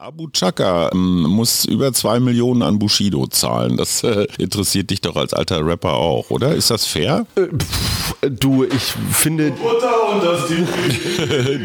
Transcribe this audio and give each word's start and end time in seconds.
Abu 0.00 0.28
Chaka 0.32 0.88
ähm, 0.94 1.24
muss 1.24 1.66
über 1.66 1.92
zwei 1.92 2.20
Millionen 2.20 2.62
an 2.62 2.78
Bushido 2.78 3.26
zahlen. 3.26 3.76
Das 3.76 4.02
äh, 4.02 4.26
interessiert 4.38 4.88
dich 4.88 5.02
doch 5.02 5.14
als 5.14 5.34
alter 5.34 5.66
Rapper 5.66 5.92
auch, 5.92 6.30
oder? 6.30 6.54
Ist 6.54 6.70
das 6.70 6.86
fair? 6.86 7.26
Äh, 7.34 7.48
pff, 7.54 8.14
du, 8.22 8.64
ich 8.64 8.94
finde. 9.12 9.48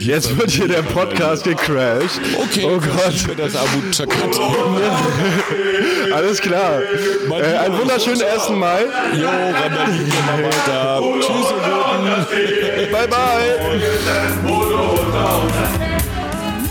Jetzt 0.01 0.37
wird 0.37 0.51
hier 0.51 0.67
der 0.67 0.81
Podcast 0.81 1.45
gecrashed. 1.45 2.19
Okay, 2.43 2.65
oh 2.65 2.77
Gott. 2.77 3.13
Das 3.37 3.55
Abu 3.55 3.79
Chaka. 3.91 4.13
Alles 6.13 6.41
klar. 6.41 6.81
Äh, 6.81 6.85
einen 7.41 7.79
wunderschönen 7.79 8.21
1. 8.21 8.49
Mai. 8.49 8.81
Jo, 9.17 9.29
weiter. 9.29 11.01
Tschüss, 11.21 11.53
ihr 12.81 12.91
Bye, 12.91 13.07
bye. 13.07 13.55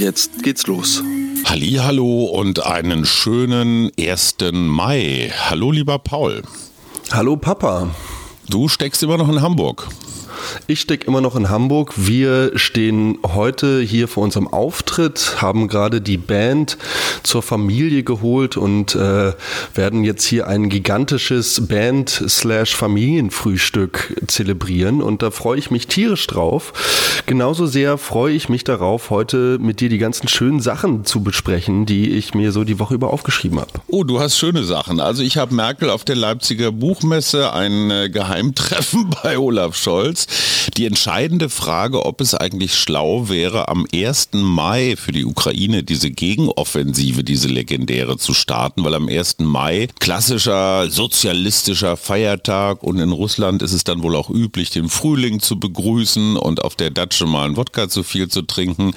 Jetzt 0.00 0.42
geht's 0.42 0.66
los. 0.66 1.02
Hallo 1.44 2.24
und 2.24 2.64
einen 2.64 3.04
schönen 3.04 3.90
1. 4.00 4.36
Mai. 4.50 5.30
Hallo 5.50 5.72
lieber 5.72 5.98
Paul. 5.98 6.42
Hallo 7.12 7.36
Papa. 7.36 7.90
Du 8.48 8.68
steckst 8.68 9.02
immer 9.02 9.18
noch 9.18 9.28
in 9.28 9.42
Hamburg. 9.42 9.88
Ich 10.66 10.80
stecke 10.80 11.06
immer 11.06 11.20
noch 11.20 11.36
in 11.36 11.50
Hamburg. 11.50 11.92
Wir 11.96 12.52
stehen 12.56 13.18
heute 13.26 13.80
hier 13.80 14.08
vor 14.08 14.24
unserem 14.24 14.48
Auftritt, 14.48 15.42
haben 15.42 15.68
gerade 15.68 16.00
die 16.00 16.16
Band 16.16 16.78
zur 17.22 17.42
Familie 17.42 18.02
geholt 18.02 18.56
und 18.56 18.94
äh, 18.94 19.32
werden 19.74 20.04
jetzt 20.04 20.24
hier 20.24 20.48
ein 20.48 20.68
gigantisches 20.68 21.66
Band-Familienfrühstück 21.66 24.22
zelebrieren. 24.26 25.02
Und 25.02 25.22
da 25.22 25.30
freue 25.30 25.58
ich 25.58 25.70
mich 25.70 25.86
tierisch 25.86 26.26
drauf. 26.26 27.22
Genauso 27.26 27.66
sehr 27.66 27.98
freue 27.98 28.34
ich 28.34 28.48
mich 28.48 28.64
darauf, 28.64 29.10
heute 29.10 29.58
mit 29.60 29.80
dir 29.80 29.88
die 29.88 29.98
ganzen 29.98 30.28
schönen 30.28 30.60
Sachen 30.60 31.04
zu 31.04 31.22
besprechen, 31.22 31.86
die 31.86 32.10
ich 32.10 32.34
mir 32.34 32.52
so 32.52 32.64
die 32.64 32.78
Woche 32.78 32.94
über 32.94 33.12
aufgeschrieben 33.12 33.60
habe. 33.60 33.70
Oh, 33.88 34.04
du 34.04 34.20
hast 34.20 34.38
schöne 34.38 34.64
Sachen. 34.64 35.00
Also 35.00 35.22
ich 35.22 35.36
habe 35.36 35.54
Merkel 35.54 35.90
auf 35.90 36.04
der 36.04 36.16
Leipziger 36.16 36.72
Buchmesse 36.72 37.52
ein 37.52 37.90
äh, 37.90 38.08
Geheimtreffen 38.08 39.10
bei 39.22 39.38
Olaf 39.38 39.76
Scholz. 39.76 40.26
Die 40.76 40.86
entscheidende 40.86 41.48
Frage, 41.48 42.04
ob 42.04 42.20
es 42.20 42.34
eigentlich 42.34 42.74
schlau 42.74 43.28
wäre, 43.28 43.68
am 43.68 43.86
1. 43.92 44.30
Mai 44.32 44.94
für 44.96 45.12
die 45.12 45.24
Ukraine 45.24 45.82
diese 45.82 46.10
Gegenoffensive, 46.10 47.24
diese 47.24 47.48
legendäre 47.48 48.16
zu 48.16 48.34
starten, 48.34 48.84
weil 48.84 48.94
am 48.94 49.08
1. 49.08 49.40
Mai 49.40 49.88
klassischer 49.98 50.90
sozialistischer 50.90 51.96
Feiertag 51.96 52.82
und 52.82 52.98
in 52.98 53.12
Russland 53.12 53.62
ist 53.62 53.72
es 53.72 53.84
dann 53.84 54.02
wohl 54.02 54.16
auch 54.16 54.30
üblich, 54.30 54.70
den 54.70 54.88
Frühling 54.88 55.40
zu 55.40 55.58
begrüßen 55.58 56.36
und 56.36 56.62
auf 56.62 56.76
der 56.76 56.90
Datsche 56.90 57.26
mal 57.26 57.46
einen 57.46 57.56
Wodka 57.56 57.88
zu 57.88 58.02
viel 58.02 58.28
zu 58.28 58.42
trinken. 58.42 58.92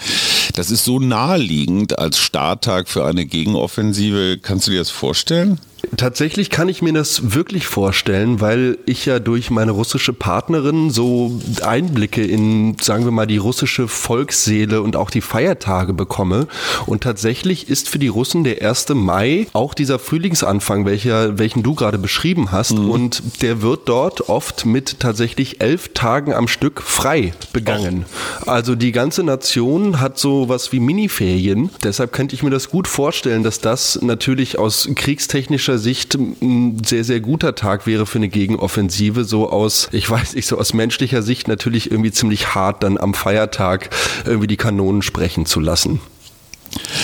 Das 0.55 0.71
ist 0.71 0.83
so 0.83 0.99
naheliegend 0.99 1.97
als 1.99 2.17
Starttag 2.17 2.87
für 2.87 3.05
eine 3.05 3.25
Gegenoffensive. 3.25 4.37
Kannst 4.41 4.67
du 4.67 4.71
dir 4.71 4.79
das 4.79 4.89
vorstellen? 4.89 5.59
Tatsächlich 5.97 6.49
kann 6.49 6.69
ich 6.69 6.81
mir 6.81 6.93
das 6.93 7.33
wirklich 7.33 7.67
vorstellen, 7.67 8.41
weil 8.41 8.77
ich 8.85 9.05
ja 9.05 9.19
durch 9.19 9.51
meine 9.51 9.71
russische 9.71 10.13
Partnerin 10.13 10.89
so 10.89 11.39
Einblicke 11.61 12.23
in, 12.23 12.77
sagen 12.81 13.03
wir 13.03 13.11
mal, 13.11 13.27
die 13.27 13.37
russische 13.37 13.87
Volksseele 13.87 14.81
und 14.81 14.95
auch 14.95 15.09
die 15.09 15.21
Feiertage 15.21 15.93
bekomme. 15.93 16.47
Und 16.85 17.03
tatsächlich 17.03 17.69
ist 17.69 17.89
für 17.89 17.99
die 17.99 18.07
Russen 18.07 18.43
der 18.43 18.67
1. 18.67 18.89
Mai 18.95 19.47
auch 19.53 19.73
dieser 19.73 19.99
Frühlingsanfang, 19.99 20.85
welcher, 20.85 21.37
welchen 21.37 21.63
du 21.63 21.75
gerade 21.75 21.97
beschrieben 21.97 22.51
hast. 22.51 22.77
Mhm. 22.77 22.89
Und 22.89 23.23
der 23.41 23.61
wird 23.61 23.81
dort 23.89 24.29
oft 24.29 24.65
mit 24.65 24.99
tatsächlich 24.99 25.61
elf 25.61 25.93
Tagen 25.93 26.33
am 26.33 26.47
Stück 26.47 26.81
frei 26.81 27.33
begangen. 27.51 28.05
Oh. 28.45 28.49
Also 28.49 28.75
die 28.75 28.93
ganze 28.93 29.23
Nation 29.23 29.99
hat 29.99 30.17
so 30.17 30.49
was 30.49 30.71
wie 30.71 30.79
Miniferien. 30.79 31.69
Deshalb 31.83 32.13
könnte 32.13 32.35
ich 32.35 32.43
mir 32.43 32.51
das 32.51 32.69
gut 32.69 32.87
vorstellen, 32.87 33.43
dass 33.43 33.59
das 33.59 33.99
natürlich 34.01 34.57
aus 34.57 34.89
kriegstechnischer 34.95 35.72
taktischer 35.73 35.77
Sicht 35.77 36.15
ein 36.15 36.83
sehr, 36.83 37.03
sehr 37.03 37.19
guter 37.19 37.55
Tag 37.55 37.87
wäre 37.87 38.05
für 38.05 38.17
eine 38.17 38.29
Gegenoffensive. 38.29 39.23
So 39.23 39.49
aus, 39.49 39.89
ich 39.91 40.09
weiß 40.09 40.35
nicht, 40.35 40.47
so 40.47 40.57
aus 40.57 40.73
menschlicher 40.73 41.21
Sicht 41.21 41.47
natürlich 41.47 41.91
irgendwie 41.91 42.11
ziemlich 42.11 42.53
hart, 42.55 42.83
dann 42.83 42.97
am 42.97 43.13
Feiertag 43.13 43.89
irgendwie 44.25 44.47
die 44.47 44.57
Kanonen 44.57 45.01
sprechen 45.01 45.45
zu 45.45 45.59
lassen. 45.59 45.99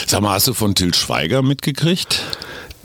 Sag 0.08 0.22
mal, 0.22 0.34
hast 0.34 0.48
du 0.48 0.54
von 0.54 0.76
Til 0.76 0.94
Schweiger 0.94 1.42
mitgekriegt? 1.42 2.24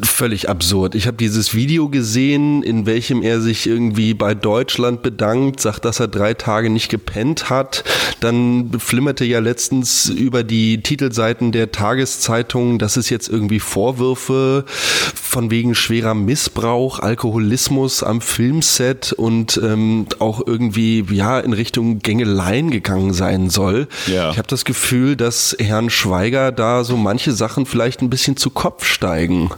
Völlig 0.03 0.49
absurd. 0.49 0.95
Ich 0.95 1.07
habe 1.07 1.17
dieses 1.17 1.55
Video 1.55 1.89
gesehen, 1.89 2.63
in 2.63 2.87
welchem 2.87 3.23
er 3.23 3.41
sich 3.41 3.67
irgendwie 3.67 4.15
bei 4.15 4.35
Deutschland 4.35 5.03
bedankt, 5.03 5.61
sagt, 5.61 5.85
dass 5.85 6.01
er 6.01 6.09
drei 6.09 6.35
Tage 6.35 6.69
nicht 6.71 6.89
gepennt 6.89 7.49
hat. 7.49 7.85
Dann 8.21 8.73
flimmerte 8.79 9.25
ja 9.25 9.39
letztens 9.39 10.09
über 10.09 10.43
die 10.43 10.83
Titelseiten 10.83 11.53
der 11.53 11.71
Tageszeitung, 11.71 12.79
dass 12.79 12.97
es 12.97 13.09
jetzt 13.09 13.29
irgendwie 13.29 13.61
Vorwürfe 13.61 14.65
von 14.67 15.51
wegen 15.51 15.75
schwerer 15.75 16.15
Missbrauch, 16.15 16.99
Alkoholismus 16.99 18.03
am 18.03 18.21
Filmset 18.21 19.13
und 19.13 19.61
ähm, 19.63 20.07
auch 20.19 20.45
irgendwie 20.45 21.05
ja 21.11 21.39
in 21.39 21.53
Richtung 21.53 22.01
Gängeleien 22.01 22.71
gegangen 22.71 23.13
sein 23.13 23.51
soll. 23.51 23.89
Ja. 24.07 24.31
Ich 24.31 24.39
habe 24.39 24.49
das 24.49 24.65
Gefühl, 24.65 25.17
dass 25.17 25.57
Herrn 25.59 25.91
Schweiger 25.91 26.51
da 26.53 26.85
so 26.85 26.97
manche 26.97 27.33
Sachen 27.33 27.67
vielleicht 27.67 28.03
ein 28.03 28.11
bisschen 28.11 28.37
zu 28.37 28.51
Kopf 28.51 28.85
steigen. 28.85 29.51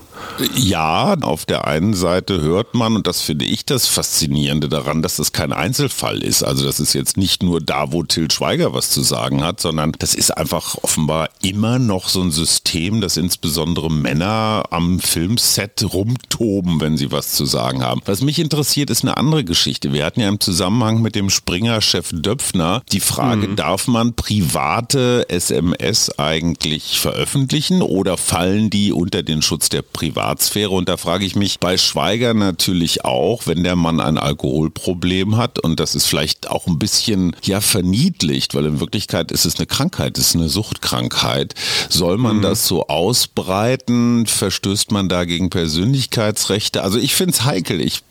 Ja, 0.55 1.15
auf 1.23 1.47
der 1.47 1.67
einen 1.67 1.95
Seite 1.95 2.41
hört 2.41 2.75
man, 2.75 2.97
und 2.97 3.07
das 3.07 3.23
finde 3.23 3.45
ich 3.45 3.65
das 3.65 3.87
Faszinierende 3.87 4.69
daran, 4.69 5.03
dass 5.03 5.17
das 5.17 5.33
kein 5.33 5.53
Einzelfall 5.53 6.23
ist. 6.23 6.43
Also 6.43 6.67
das 6.67 6.81
ist 6.81 6.93
jetzt 6.93 7.17
nicht 7.17 7.43
nur 7.43 7.61
da, 7.61 7.93
wo 7.93 8.03
Till 8.03 8.31
Schweiger 8.31 8.75
was 8.75 8.91
zu 8.91 9.03
sagen 9.03 9.43
hat, 9.43 9.61
sondern 9.61 9.93
das 9.99 10.15
ist 10.15 10.37
einfach 10.37 10.77
offenbar 10.83 11.31
immer 11.43 11.79
noch 11.79 12.09
so 12.09 12.21
ein 12.23 12.31
System, 12.31 13.01
dass 13.01 13.17
insbesondere 13.17 13.91
Männer 13.91 14.65
am 14.71 15.01
Filmset 15.01 15.85
rumtoben, 15.93 16.81
wenn 16.81 16.97
sie 16.97 17.13
was 17.13 17.33
zu 17.33 17.47
sagen 17.47 17.83
haben. 17.83 18.03
Was 18.05 18.21
mich 18.21 18.39
interessiert, 18.39 18.91
ist 18.91 19.05
eine 19.05 19.17
andere 19.17 19.45
Geschichte. 19.45 19.93
Wir 19.93 20.05
hatten 20.05 20.21
ja 20.21 20.29
im 20.29 20.41
Zusammenhang 20.41 21.01
mit 21.01 21.15
dem 21.15 21.31
Springer-Chef 21.31 22.11
Döpfner 22.13 22.83
die 22.93 23.01
Frage, 23.01 23.49
mhm. 23.49 23.57
darf 23.57 23.89
man 23.89 24.15
private 24.15 25.29
SMS 25.29 26.19
eigentlich 26.19 26.99
veröffentlichen 26.99 27.83
oder 27.83 28.17
fallen 28.17 28.71
die 28.71 28.93
unter 28.93 29.23
den 29.23 29.43
Schutz 29.43 29.69
der 29.69 29.83
Privatsphäre? 29.83 30.16
Privatsphäre. 30.17 30.71
Und 30.71 30.89
da 30.89 30.97
frage 30.97 31.27
ich 31.27 31.37
mich 31.37 31.61
bei 31.61 31.77
Schweiger 31.77 32.33
natürlich 32.33 33.05
auch, 33.05 33.47
wenn 33.47 33.63
der 33.63 33.77
Mann 33.77 34.01
ein 34.01 34.17
Alkoholproblem 34.17 35.37
hat 35.37 35.59
und 35.59 35.79
das 35.79 35.95
ist 35.95 36.07
vielleicht 36.07 36.49
auch 36.51 36.67
ein 36.67 36.79
bisschen 36.79 37.37
ja 37.43 37.61
verniedlicht, 37.61 38.55
weil 38.55 38.65
in 38.65 38.81
Wirklichkeit 38.81 39.31
ist 39.31 39.45
es 39.45 39.57
eine 39.57 39.67
Krankheit, 39.67 40.17
es 40.17 40.29
ist 40.29 40.37
eine 40.37 40.49
Suchtkrankheit. 40.49 41.55
Soll 41.91 42.17
man 42.17 42.39
mhm. 42.39 42.43
das 42.43 42.67
so 42.67 42.87
ausbreiten? 42.87 44.27
Verstößt 44.27 44.91
man 44.91 45.11
da 45.11 45.25
gegen 45.25 45.51
Persönlichkeitsrechte? 45.51 46.83
Also 46.83 46.99
ich 46.99 47.15
finde 47.15 47.35
es 47.35 47.45
heikel. 47.45 47.81
Ich, 47.83 48.03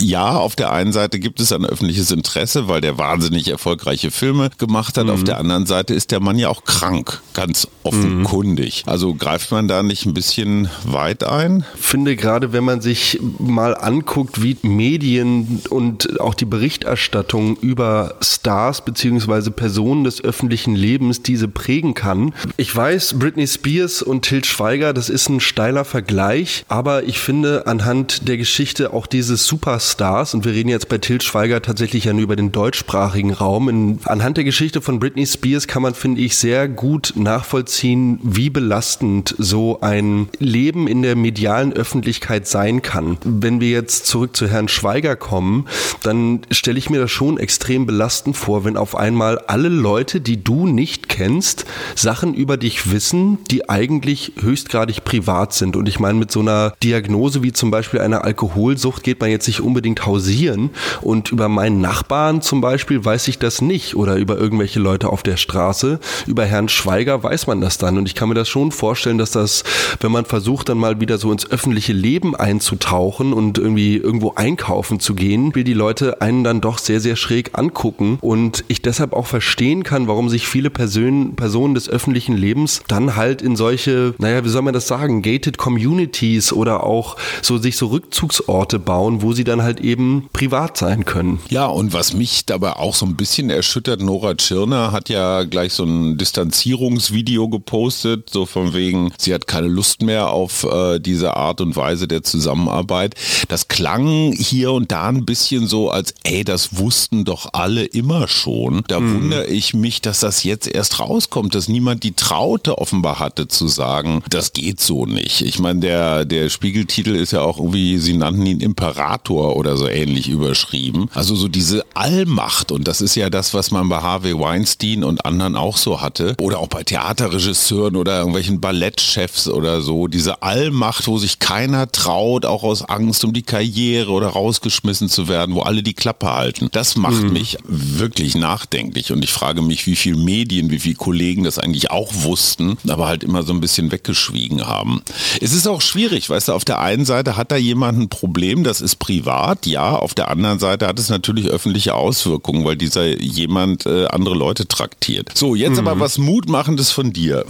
ja, 0.00 0.34
auf 0.34 0.56
der 0.56 0.72
einen 0.72 0.92
Seite 0.92 1.18
gibt 1.18 1.40
es 1.40 1.52
ein 1.52 1.66
öffentliches 1.66 2.10
Interesse, 2.10 2.68
weil 2.68 2.80
der 2.80 2.96
wahnsinnig 2.96 3.48
erfolgreiche 3.48 4.10
Filme 4.10 4.50
gemacht 4.56 4.96
hat. 4.96 5.04
Mhm. 5.04 5.10
Auf 5.10 5.24
der 5.24 5.38
anderen 5.38 5.66
Seite 5.66 5.92
ist 5.92 6.10
der 6.10 6.20
Mann 6.20 6.38
ja 6.38 6.48
auch 6.48 6.64
krank, 6.64 7.20
ganz 7.34 7.68
offenkundig. 7.82 8.84
Mhm. 8.86 8.92
Also 8.92 9.14
greift 9.14 9.50
man 9.50 9.68
da 9.68 9.82
nicht 9.82 10.06
ein 10.06 10.14
bisschen 10.14 10.70
weit 10.84 11.17
Zeit 11.18 11.28
ein? 11.28 11.64
finde 11.74 12.16
gerade, 12.16 12.52
wenn 12.52 12.64
man 12.64 12.80
sich 12.80 13.18
mal 13.38 13.74
anguckt, 13.76 14.42
wie 14.42 14.56
Medien 14.62 15.62
und 15.70 16.20
auch 16.20 16.34
die 16.34 16.44
Berichterstattung 16.44 17.56
über 17.56 18.16
Stars 18.20 18.84
bzw. 18.84 19.50
Personen 19.50 20.04
des 20.04 20.22
öffentlichen 20.22 20.74
Lebens 20.74 21.22
diese 21.22 21.48
prägen 21.48 21.94
kann. 21.94 22.34
Ich 22.56 22.74
weiß, 22.74 23.18
Britney 23.18 23.46
Spears 23.46 24.02
und 24.02 24.22
Til 24.22 24.44
Schweiger, 24.44 24.92
das 24.92 25.08
ist 25.08 25.28
ein 25.28 25.40
steiler 25.40 25.84
Vergleich, 25.84 26.64
aber 26.68 27.04
ich 27.04 27.18
finde 27.18 27.66
anhand 27.66 28.28
der 28.28 28.36
Geschichte 28.36 28.92
auch 28.92 29.06
dieses 29.06 29.46
Superstars, 29.46 30.34
und 30.34 30.44
wir 30.44 30.52
reden 30.52 30.68
jetzt 30.68 30.88
bei 30.88 30.98
Til 30.98 31.20
Schweiger 31.20 31.62
tatsächlich 31.62 32.04
ja 32.04 32.12
nur 32.12 32.22
über 32.22 32.36
den 32.36 32.52
deutschsprachigen 32.52 33.32
Raum, 33.32 33.68
in, 33.68 33.98
anhand 34.04 34.36
der 34.36 34.44
Geschichte 34.44 34.80
von 34.80 35.00
Britney 35.00 35.26
Spears 35.26 35.66
kann 35.66 35.82
man, 35.82 35.94
finde 35.94 36.20
ich, 36.20 36.36
sehr 36.36 36.68
gut 36.68 37.14
nachvollziehen, 37.16 38.18
wie 38.22 38.50
belastend 38.50 39.34
so 39.38 39.80
ein 39.80 40.28
Leben 40.38 40.86
in 40.86 41.02
der 41.02 41.07
der 41.08 41.16
medialen 41.16 41.72
Öffentlichkeit 41.72 42.46
sein 42.46 42.82
kann. 42.82 43.16
Wenn 43.24 43.62
wir 43.62 43.70
jetzt 43.70 44.06
zurück 44.06 44.36
zu 44.36 44.46
Herrn 44.46 44.68
Schweiger 44.68 45.16
kommen, 45.16 45.66
dann 46.02 46.42
stelle 46.50 46.76
ich 46.76 46.90
mir 46.90 47.00
das 47.00 47.10
schon 47.10 47.38
extrem 47.38 47.86
belastend 47.86 48.36
vor, 48.36 48.66
wenn 48.66 48.76
auf 48.76 48.94
einmal 48.94 49.38
alle 49.38 49.70
Leute, 49.70 50.20
die 50.20 50.44
du 50.44 50.66
nicht 50.66 51.08
kennst, 51.08 51.64
Sachen 51.94 52.34
über 52.34 52.58
dich 52.58 52.92
wissen, 52.92 53.38
die 53.50 53.70
eigentlich 53.70 54.32
höchstgradig 54.38 55.04
privat 55.04 55.54
sind. 55.54 55.76
Und 55.76 55.88
ich 55.88 55.98
meine, 55.98 56.18
mit 56.18 56.30
so 56.30 56.40
einer 56.40 56.74
Diagnose 56.82 57.42
wie 57.42 57.54
zum 57.54 57.70
Beispiel 57.70 58.00
einer 58.00 58.24
Alkoholsucht 58.24 59.02
geht 59.02 59.20
man 59.20 59.30
jetzt 59.30 59.46
nicht 59.46 59.62
unbedingt 59.62 60.04
hausieren. 60.04 60.70
Und 61.00 61.32
über 61.32 61.48
meinen 61.48 61.80
Nachbarn 61.80 62.42
zum 62.42 62.60
Beispiel 62.60 63.02
weiß 63.02 63.28
ich 63.28 63.38
das 63.38 63.62
nicht 63.62 63.96
oder 63.96 64.16
über 64.16 64.36
irgendwelche 64.36 64.78
Leute 64.78 65.08
auf 65.08 65.22
der 65.22 65.38
Straße. 65.38 66.00
Über 66.26 66.44
Herrn 66.44 66.68
Schweiger 66.68 67.22
weiß 67.22 67.46
man 67.46 67.62
das 67.62 67.78
dann. 67.78 67.96
Und 67.96 68.06
ich 68.06 68.14
kann 68.14 68.28
mir 68.28 68.34
das 68.34 68.50
schon 68.50 68.72
vorstellen, 68.72 69.16
dass 69.16 69.30
das, 69.30 69.64
wenn 70.00 70.12
man 70.12 70.26
versucht, 70.26 70.68
dann 70.68 70.76
mal 70.76 70.97
wieder 71.00 71.18
so 71.18 71.32
ins 71.32 71.50
öffentliche 71.50 71.92
Leben 71.92 72.34
einzutauchen 72.34 73.32
und 73.32 73.58
irgendwie 73.58 73.96
irgendwo 73.96 74.32
einkaufen 74.34 75.00
zu 75.00 75.14
gehen, 75.14 75.54
will 75.54 75.64
die 75.64 75.74
Leute 75.74 76.20
einen 76.20 76.44
dann 76.44 76.60
doch 76.60 76.78
sehr, 76.78 77.00
sehr 77.00 77.16
schräg 77.16 77.58
angucken. 77.58 78.18
Und 78.20 78.64
ich 78.68 78.82
deshalb 78.82 79.12
auch 79.12 79.26
verstehen 79.26 79.82
kann, 79.82 80.08
warum 80.08 80.28
sich 80.28 80.46
viele 80.46 80.70
Personen, 80.70 81.36
Personen 81.36 81.74
des 81.74 81.88
öffentlichen 81.88 82.36
Lebens 82.36 82.82
dann 82.88 83.16
halt 83.16 83.42
in 83.42 83.56
solche, 83.56 84.14
naja, 84.18 84.44
wie 84.44 84.48
soll 84.48 84.62
man 84.62 84.74
das 84.74 84.88
sagen, 84.88 85.22
gated 85.22 85.58
Communities 85.58 86.52
oder 86.52 86.84
auch 86.84 87.16
so 87.42 87.58
sich 87.58 87.76
so 87.76 87.86
Rückzugsorte 87.86 88.78
bauen, 88.78 89.22
wo 89.22 89.32
sie 89.32 89.44
dann 89.44 89.62
halt 89.62 89.80
eben 89.80 90.28
privat 90.32 90.76
sein 90.76 91.04
können. 91.04 91.40
Ja, 91.50 91.66
und 91.66 91.92
was 91.92 92.14
mich 92.14 92.46
dabei 92.46 92.74
auch 92.74 92.94
so 92.94 93.06
ein 93.06 93.16
bisschen 93.16 93.50
erschüttert, 93.50 94.00
Nora 94.00 94.34
Tschirner 94.34 94.92
hat 94.92 95.08
ja 95.08 95.44
gleich 95.44 95.72
so 95.72 95.84
ein 95.84 96.18
Distanzierungsvideo 96.18 97.48
gepostet, 97.48 98.30
so 98.30 98.46
von 98.46 98.74
wegen, 98.74 99.12
sie 99.18 99.34
hat 99.34 99.46
keine 99.46 99.68
Lust 99.68 100.02
mehr 100.02 100.30
auf 100.30 100.64
äh, 100.64 100.87
diese 100.96 101.36
Art 101.36 101.60
und 101.60 101.76
Weise 101.76 102.08
der 102.08 102.22
Zusammenarbeit. 102.22 103.14
Das 103.48 103.68
klang 103.68 104.32
hier 104.32 104.72
und 104.72 104.90
da 104.90 105.08
ein 105.08 105.24
bisschen 105.24 105.66
so, 105.66 105.90
als 105.90 106.14
ey, 106.24 106.44
das 106.44 106.78
wussten 106.78 107.24
doch 107.24 107.50
alle 107.52 107.84
immer 107.84 108.28
schon. 108.28 108.82
Da 108.88 109.00
mhm. 109.00 109.14
wundere 109.14 109.46
ich 109.46 109.74
mich, 109.74 110.00
dass 110.00 110.20
das 110.20 110.44
jetzt 110.44 110.66
erst 110.66 111.00
rauskommt, 111.00 111.54
dass 111.54 111.68
niemand 111.68 112.02
die 112.02 112.12
Traute 112.12 112.78
offenbar 112.78 113.18
hatte 113.18 113.48
zu 113.48 113.68
sagen, 113.68 114.22
das 114.30 114.52
geht 114.52 114.80
so 114.80 115.06
nicht. 115.06 115.42
Ich 115.42 115.58
meine, 115.58 115.80
der, 115.80 116.24
der 116.24 116.48
Spiegeltitel 116.48 117.14
ist 117.14 117.32
ja 117.32 117.42
auch 117.42 117.58
irgendwie, 117.58 117.98
sie 117.98 118.14
nannten 118.14 118.46
ihn 118.46 118.60
Imperator 118.60 119.56
oder 119.56 119.76
so 119.76 119.88
ähnlich 119.88 120.28
überschrieben. 120.28 121.10
Also 121.14 121.34
so 121.36 121.48
diese 121.48 121.84
Allmacht 121.94 122.72
und 122.72 122.88
das 122.88 123.00
ist 123.00 123.14
ja 123.14 123.30
das, 123.30 123.54
was 123.54 123.70
man 123.70 123.88
bei 123.88 124.00
Harvey 124.00 124.38
Weinstein 124.38 125.04
und 125.04 125.24
anderen 125.24 125.56
auch 125.56 125.76
so 125.76 126.00
hatte 126.00 126.34
oder 126.40 126.58
auch 126.58 126.68
bei 126.68 126.82
Theaterregisseuren 126.84 127.96
oder 127.96 128.18
irgendwelchen 128.18 128.60
Ballettchefs 128.60 129.48
oder 129.48 129.80
so, 129.80 130.06
diese 130.06 130.42
Allmacht, 130.42 130.77
wo 131.06 131.18
sich 131.18 131.38
keiner 131.38 131.90
traut, 131.90 132.44
auch 132.44 132.62
aus 132.62 132.82
Angst 132.82 133.24
um 133.24 133.32
die 133.32 133.42
Karriere 133.42 134.10
oder 134.10 134.28
rausgeschmissen 134.28 135.08
zu 135.08 135.28
werden, 135.28 135.54
wo 135.54 135.60
alle 135.60 135.82
die 135.82 135.94
Klappe 135.94 136.32
halten. 136.32 136.68
Das 136.72 136.96
macht 136.96 137.22
mhm. 137.22 137.32
mich 137.32 137.58
wirklich 137.64 138.34
nachdenklich 138.34 139.12
und 139.12 139.22
ich 139.22 139.32
frage 139.32 139.62
mich, 139.62 139.86
wie 139.86 139.96
viele 139.96 140.16
Medien, 140.16 140.70
wie 140.70 140.78
viele 140.78 140.94
Kollegen 140.94 141.44
das 141.44 141.58
eigentlich 141.58 141.90
auch 141.90 142.12
wussten, 142.12 142.78
aber 142.88 143.08
halt 143.08 143.24
immer 143.24 143.42
so 143.42 143.52
ein 143.52 143.60
bisschen 143.60 143.90
weggeschwiegen 143.92 144.66
haben. 144.66 145.02
Es 145.40 145.52
ist 145.52 145.66
auch 145.66 145.80
schwierig, 145.80 146.30
weißt 146.30 146.48
du, 146.48 146.52
auf 146.52 146.64
der 146.64 146.80
einen 146.80 147.04
Seite 147.04 147.36
hat 147.36 147.52
da 147.52 147.56
jemand 147.56 147.98
ein 147.98 148.08
Problem, 148.08 148.64
das 148.64 148.80
ist 148.80 148.96
privat, 148.96 149.66
ja, 149.66 149.96
auf 149.96 150.14
der 150.14 150.28
anderen 150.28 150.58
Seite 150.58 150.86
hat 150.86 150.98
es 150.98 151.08
natürlich 151.08 151.46
öffentliche 151.46 151.94
Auswirkungen, 151.94 152.64
weil 152.64 152.76
dieser 152.76 153.20
jemand 153.20 153.86
äh, 153.86 154.06
andere 154.06 154.34
Leute 154.34 154.66
traktiert. 154.66 155.30
So, 155.34 155.54
jetzt 155.54 155.80
mhm. 155.80 155.88
aber 155.88 156.00
was 156.00 156.18
Mutmachendes 156.18 156.90
von 156.90 157.12
dir. 157.12 157.44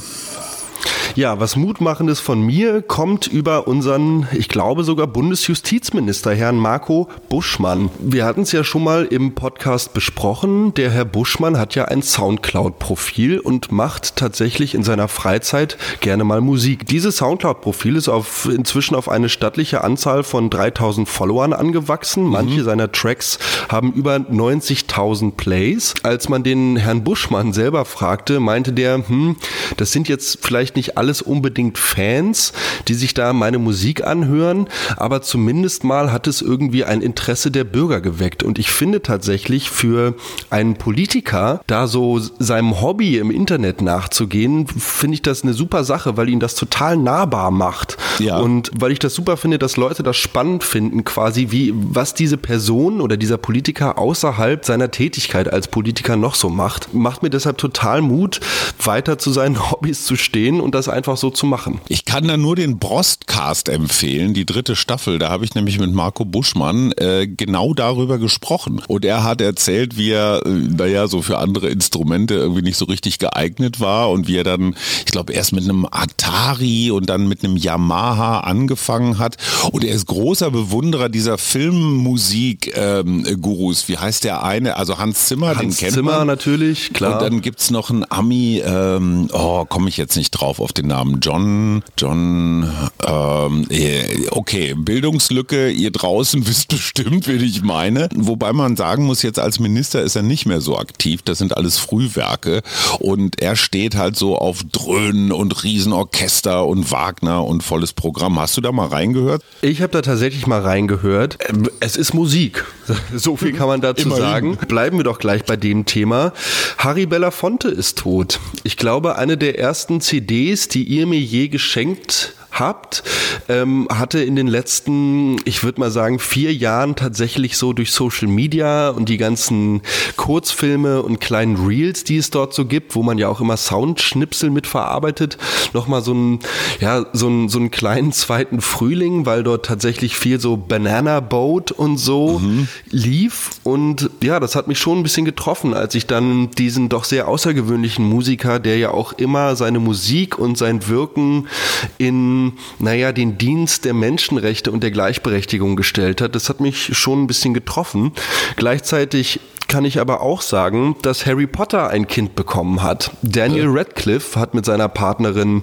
Ja, 1.15 1.41
was 1.41 1.57
Mutmachendes 1.57 2.21
von 2.21 2.41
mir 2.41 2.81
kommt 2.81 3.27
über 3.27 3.67
unseren, 3.67 4.29
ich 4.33 4.49
glaube 4.49 4.85
sogar 4.85 5.07
Bundesjustizminister, 5.09 6.33
Herrn 6.33 6.57
Marco 6.57 7.09
Buschmann. 7.29 7.91
Wir 7.99 8.25
hatten 8.25 8.43
es 8.43 8.53
ja 8.53 8.63
schon 8.63 8.85
mal 8.85 9.05
im 9.05 9.35
Podcast 9.35 9.95
besprochen. 9.95 10.75
Der 10.75 10.91
Herr 10.91 11.05
Buschmann 11.05 11.59
hat 11.59 11.75
ja 11.75 11.87
ein 11.87 12.03
Soundcloud-Profil 12.03 13.41
und 13.41 13.73
macht 13.73 14.15
tatsächlich 14.17 14.75
in 14.75 14.85
seiner 14.85 15.09
Freizeit 15.09 15.77
gerne 16.01 16.23
mal 16.23 16.41
Musik. 16.41 16.87
Dieses 16.87 17.17
Soundcloud-Profil 17.17 17.97
ist 17.97 18.09
auf, 18.09 18.47
inzwischen 18.47 18.95
auf 18.95 19.09
eine 19.09 19.29
stattliche 19.29 19.83
Anzahl 19.83 20.23
von 20.23 20.51
3000 20.51 21.09
Followern 21.09 21.53
angewachsen. 21.53 22.25
Mhm. 22.25 22.31
Manche 22.31 22.63
seiner 22.65 22.93
Tracks 22.93 23.39
haben 23.69 23.93
über 23.93 24.17
90.000 24.17 25.33
Plays. 25.33 25.95
Als 26.03 26.29
man 26.29 26.45
den 26.45 26.77
Herrn 26.77 27.03
Buschmann 27.03 27.53
selber 27.53 27.85
fragte, 27.85 28.39
meinte 28.39 28.73
der, 28.73 29.09
hm, 29.09 29.37
das 29.77 29.91
sind 29.91 30.09
jetzt 30.09 30.39
vielleicht 30.43 30.68
nicht 30.77 30.99
alles 30.99 31.23
unbedingt 31.23 31.79
Fans, 31.79 32.53
die 32.89 32.95
sich 32.95 33.15
da 33.15 33.33
meine 33.33 33.59
Musik 33.59 34.05
anhören, 34.05 34.69
aber 34.97 35.23
zumindest 35.23 35.85
mal 35.85 36.13
hat 36.13 36.27
es 36.27 36.43
irgendwie 36.43 36.85
ein 36.85 37.03
Interesse 37.03 37.51
der 37.51 37.65
Bürger 37.65 38.01
geweckt. 38.01 38.43
Und 38.43 38.59
ich 38.59 38.71
finde 38.71 39.03
tatsächlich 39.03 39.71
für 39.71 40.15
einen 40.51 40.77
Politiker, 40.77 41.61
da 41.67 41.87
so 41.87 42.19
seinem 42.39 42.81
Hobby 42.81 43.19
im 43.19 43.31
Internet 43.31 43.83
nachzugehen, 43.83 44.67
finde 44.67 45.15
ich 45.15 45.23
das 45.23 45.43
eine 45.43 45.53
super 45.53 45.85
Sache, 45.85 46.17
weil 46.17 46.29
ihn 46.29 46.41
das 46.41 46.55
total 46.55 46.97
nahbar 46.97 47.51
macht. 47.51 47.97
Ja. 48.21 48.39
Und 48.39 48.71
weil 48.75 48.93
ich 48.93 48.99
das 48.99 49.15
super 49.15 49.37
finde, 49.37 49.59
dass 49.59 49.77
Leute 49.77 50.03
das 50.03 50.17
spannend 50.17 50.65
finden, 50.65 51.05
quasi 51.05 51.49
wie, 51.51 51.73
was 51.75 52.15
diese 52.15 52.37
Person 52.37 53.01
oder 53.01 53.17
dieser 53.17 53.39
Politiker 53.39 53.99
außerhalb 53.99 54.65
seiner 54.65 54.91
Tätigkeit 54.91 55.53
als 55.53 55.69
Politiker 55.69 56.17
noch 56.17 56.35
so 56.35 56.49
macht. 56.49 56.95
Macht 56.95 57.23
mir 57.23 57.31
deshalb 57.31 57.59
total 57.59 58.03
Mut, 58.03 58.41
weiter 58.83 59.19
zu 59.19 59.31
seinen 59.33 59.71
Hobbys 59.71 60.05
zu 60.05 60.17
stehen 60.17 60.61
und 60.61 60.75
das 60.75 60.89
einfach 60.89 61.17
so 61.17 61.31
zu 61.31 61.47
machen. 61.47 61.81
Ich 61.89 62.05
kann 62.05 62.27
da 62.27 62.37
nur 62.37 62.57
den 62.57 62.79
Brostcast 62.79 63.69
empfehlen, 63.69 64.35
die 64.35 64.47
dritte 64.47 64.77
Staffel. 64.77 65.19
Da 65.19 65.31
habe 65.31 65.45
ich 65.45 65.55
nämlich 65.55 65.79
mit 65.79 65.93
Marco 65.93 66.25
Buschmann 66.25 66.93
äh, 66.93 67.27
genau 67.27 67.75
darüber 67.75 68.19
gesprochen. 68.19 68.83
Und 68.89 69.05
er 69.05 69.25
hat 69.25 69.41
erzählt, 69.41 69.97
wie 69.97 70.11
er, 70.11 70.43
äh, 70.45 70.51
naja, 70.51 71.07
so 71.07 71.23
für 71.23 71.39
andere 71.39 71.69
Instrumente 71.69 72.35
irgendwie 72.35 72.63
nicht 72.63 72.77
so 72.77 72.85
richtig 72.85 73.19
geeignet 73.19 73.81
war 73.81 74.11
und 74.11 74.29
wie 74.29 74.37
er 74.37 74.45
dann, 74.45 74.75
ich 75.07 75.13
glaube, 75.13 75.33
erst 75.33 75.53
mit 75.53 75.65
einem 75.65 75.87
Atari 75.91 76.91
und 76.91 77.07
dann 77.09 77.29
mit 77.29 77.45
einem 77.45 77.57
Yamaha 77.57 78.08
angefangen 78.17 79.19
hat. 79.19 79.37
Und 79.73 79.85
er 79.85 79.95
ist 79.95 80.07
großer 80.07 80.51
Bewunderer 80.51 81.09
dieser 81.09 81.39
Filmmusik-Gurus. 81.39 83.83
Ähm, 83.83 83.89
wie 83.89 83.97
heißt 83.99 84.25
der 84.25 84.43
eine? 84.43 84.77
Also 84.77 84.99
Hans 84.99 85.27
Zimmer, 85.27 85.57
Hans 85.57 85.61
den 85.61 85.77
kennt 85.77 85.93
Zimmer 85.93 86.19
man. 86.19 86.27
natürlich, 86.27 86.93
klar. 86.93 87.15
Und 87.15 87.23
dann 87.23 87.41
gibt 87.41 87.61
es 87.61 87.71
noch 87.71 87.89
einen 87.91 88.05
Ami, 88.11 88.61
ähm, 88.65 89.29
oh, 89.33 89.65
komme 89.65 89.89
ich 89.89 89.97
jetzt 89.97 90.17
nicht 90.17 90.33
drauf 90.33 90.59
auf 90.61 90.73
den 90.73 90.89
Namen. 90.89 91.21
John, 91.21 91.83
John, 91.97 92.71
ähm, 93.07 93.67
äh, 93.71 94.27
okay, 94.31 94.75
Bildungslücke, 94.75 95.71
ihr 95.71 95.91
draußen 95.91 96.47
wisst 96.49 96.69
bestimmt, 96.69 97.27
wen 97.29 97.43
ich 97.43 97.63
meine. 97.63 98.11
Wobei 98.15 98.53
man 98.53 98.77
sagen 98.77 99.05
muss, 99.05 99.23
jetzt 99.23 99.39
als 99.39 99.59
Minister 99.61 100.03
ist 100.03 100.17
er 100.17 100.23
nicht 100.23 100.45
mehr 100.47 100.61
so 100.61 100.79
aktiv. 100.79 101.23
Das 101.23 101.39
sind 101.39 101.57
alles 101.57 101.79
Frühwerke. 101.79 102.63
Und 102.99 103.41
er 103.41 103.57
steht 103.57 103.97
halt 103.97 104.17
so 104.17 104.37
auf 104.37 104.63
Dröhnen 104.65 105.33
und 105.33 105.65
Riesenorchester 105.65 106.67
und 106.67 106.91
Wagner 106.91 107.45
und 107.45 107.63
volles 107.63 107.93
Programm. 107.99 108.39
Hast 108.39 108.57
du 108.57 108.61
da 108.61 108.71
mal 108.71 108.87
reingehört? 108.87 109.43
Ich 109.61 109.83
habe 109.83 109.93
da 109.93 110.03
tatsächlich 110.03 110.47
mal 110.47 110.61
reingehört. 110.61 111.37
Ähm, 111.49 111.69
es 111.81 111.97
ist 111.97 112.15
Musik. 112.15 112.65
So 113.15 113.37
viel 113.37 113.53
kann 113.53 113.67
man 113.67 113.81
dazu 113.81 114.05
Immerhin. 114.07 114.23
sagen. 114.23 114.57
Bleiben 114.69 114.97
wir 114.99 115.05
doch 115.05 115.19
gleich 115.19 115.45
bei 115.45 115.57
dem 115.57 115.85
Thema. 115.85 116.33
Harry 116.79 117.05
Belafonte 117.05 117.69
ist 117.69 117.99
tot. 117.99 118.39
Ich 118.63 118.77
glaube, 118.77 119.17
eine 119.17 119.37
der 119.37 119.59
ersten 119.59 120.01
CDs, 120.01 120.69
die 120.69 120.85
ihr 120.85 121.07
mir 121.07 121.19
je 121.21 121.49
geschenkt 121.49 122.35
habt, 122.51 123.03
ähm, 123.49 123.89
hatte 123.91 124.21
in 124.21 124.37
den 124.37 124.47
letzten, 124.47 125.37
ich 125.45 125.65
würde 125.65 125.81
mal 125.81 125.91
sagen, 125.91 126.19
vier 126.19 126.53
Jahren 126.53 126.97
tatsächlich 126.97 127.57
so 127.57 127.73
durch 127.73 127.93
Social 127.93 128.29
Media 128.29 128.91
und 128.91 129.09
die 129.09 129.17
ganzen 129.17 129.83
Kurzfilme 130.17 131.03
und 131.03 131.21
kleinen 131.21 131.57
Reels, 131.57 132.05
die 132.05 132.19
es 132.19 132.31
dort 132.31 132.53
so 132.53 132.67
gibt, 132.67 132.95
wo 132.95 133.03
man 133.03 133.19
ja 133.19 133.29
auch 133.29 133.41
immer 133.41 133.57
Soundschnipsel 133.57 134.51
mitverarbeitet, 134.51 135.39
nochmal 135.73 136.03
so 136.03 136.13
einen, 136.13 136.41
ja, 136.81 137.07
so 137.13 137.29
einen, 137.29 137.49
so 137.49 137.59
einen 137.59 137.71
kleinen 137.71 138.13
zweiten 138.13 138.61
Frühling, 138.61 139.25
weil 139.25 139.43
dort 139.43 139.65
tatsächlich 139.67 140.17
viel 140.17 140.41
so 140.41 140.57
Banana 140.57 141.21
Boat 141.21 141.73
und 141.73 141.97
so 141.97 142.41
mhm. 142.41 142.69
lief. 142.91 143.53
Und 143.65 144.11
ja, 144.23 144.41
das 144.41 144.57
hat 144.57 144.69
mich 144.69 144.79
schon 144.79 144.99
ein 144.99 145.03
bisschen 145.03 145.25
getroffen, 145.25 145.73
als 145.73 145.95
ich 145.95 146.07
dann 146.07 146.51
diesen 146.51 146.89
doch 146.89 147.05
sehr 147.05 147.29
außergewöhnlichen 147.29 148.05
Musiker, 148.05 148.59
der 148.59 148.77
ja 148.77 148.91
auch 148.91 149.15
immer 149.15 149.57
seine 149.57 149.79
Musik 149.79 150.39
und 150.39 150.59
sein 150.59 150.87
Wirken 150.89 151.49
in 151.97 152.53
naja, 152.79 153.13
den 153.13 153.38
Dienst 153.39 153.85
der 153.85 153.95
Menschenrechte 153.95 154.71
und 154.71 154.83
der 154.83 154.91
Gleichberechtigung 154.91 155.77
gestellt 155.77 156.21
hat. 156.21 156.35
Das 156.35 156.49
hat 156.49 156.61
mich 156.61 156.97
schon 156.97 157.23
ein 157.23 157.27
bisschen 157.27 157.55
getroffen. 157.55 158.13
Gleichzeitig 158.57 159.41
kann 159.69 159.85
ich 159.85 160.01
aber 160.01 160.23
auch 160.23 160.41
sagen, 160.41 160.97
dass 161.03 161.27
Harry 161.27 161.47
Potter 161.47 161.89
ein 161.89 162.09
Kind 162.09 162.35
bekommen 162.35 162.83
hat. 162.83 163.13
Daniel 163.23 163.69
Radcliffe 163.69 164.41
hat 164.41 164.55
mit 164.55 164.65
seiner 164.65 164.89
Partnerin 164.89 165.63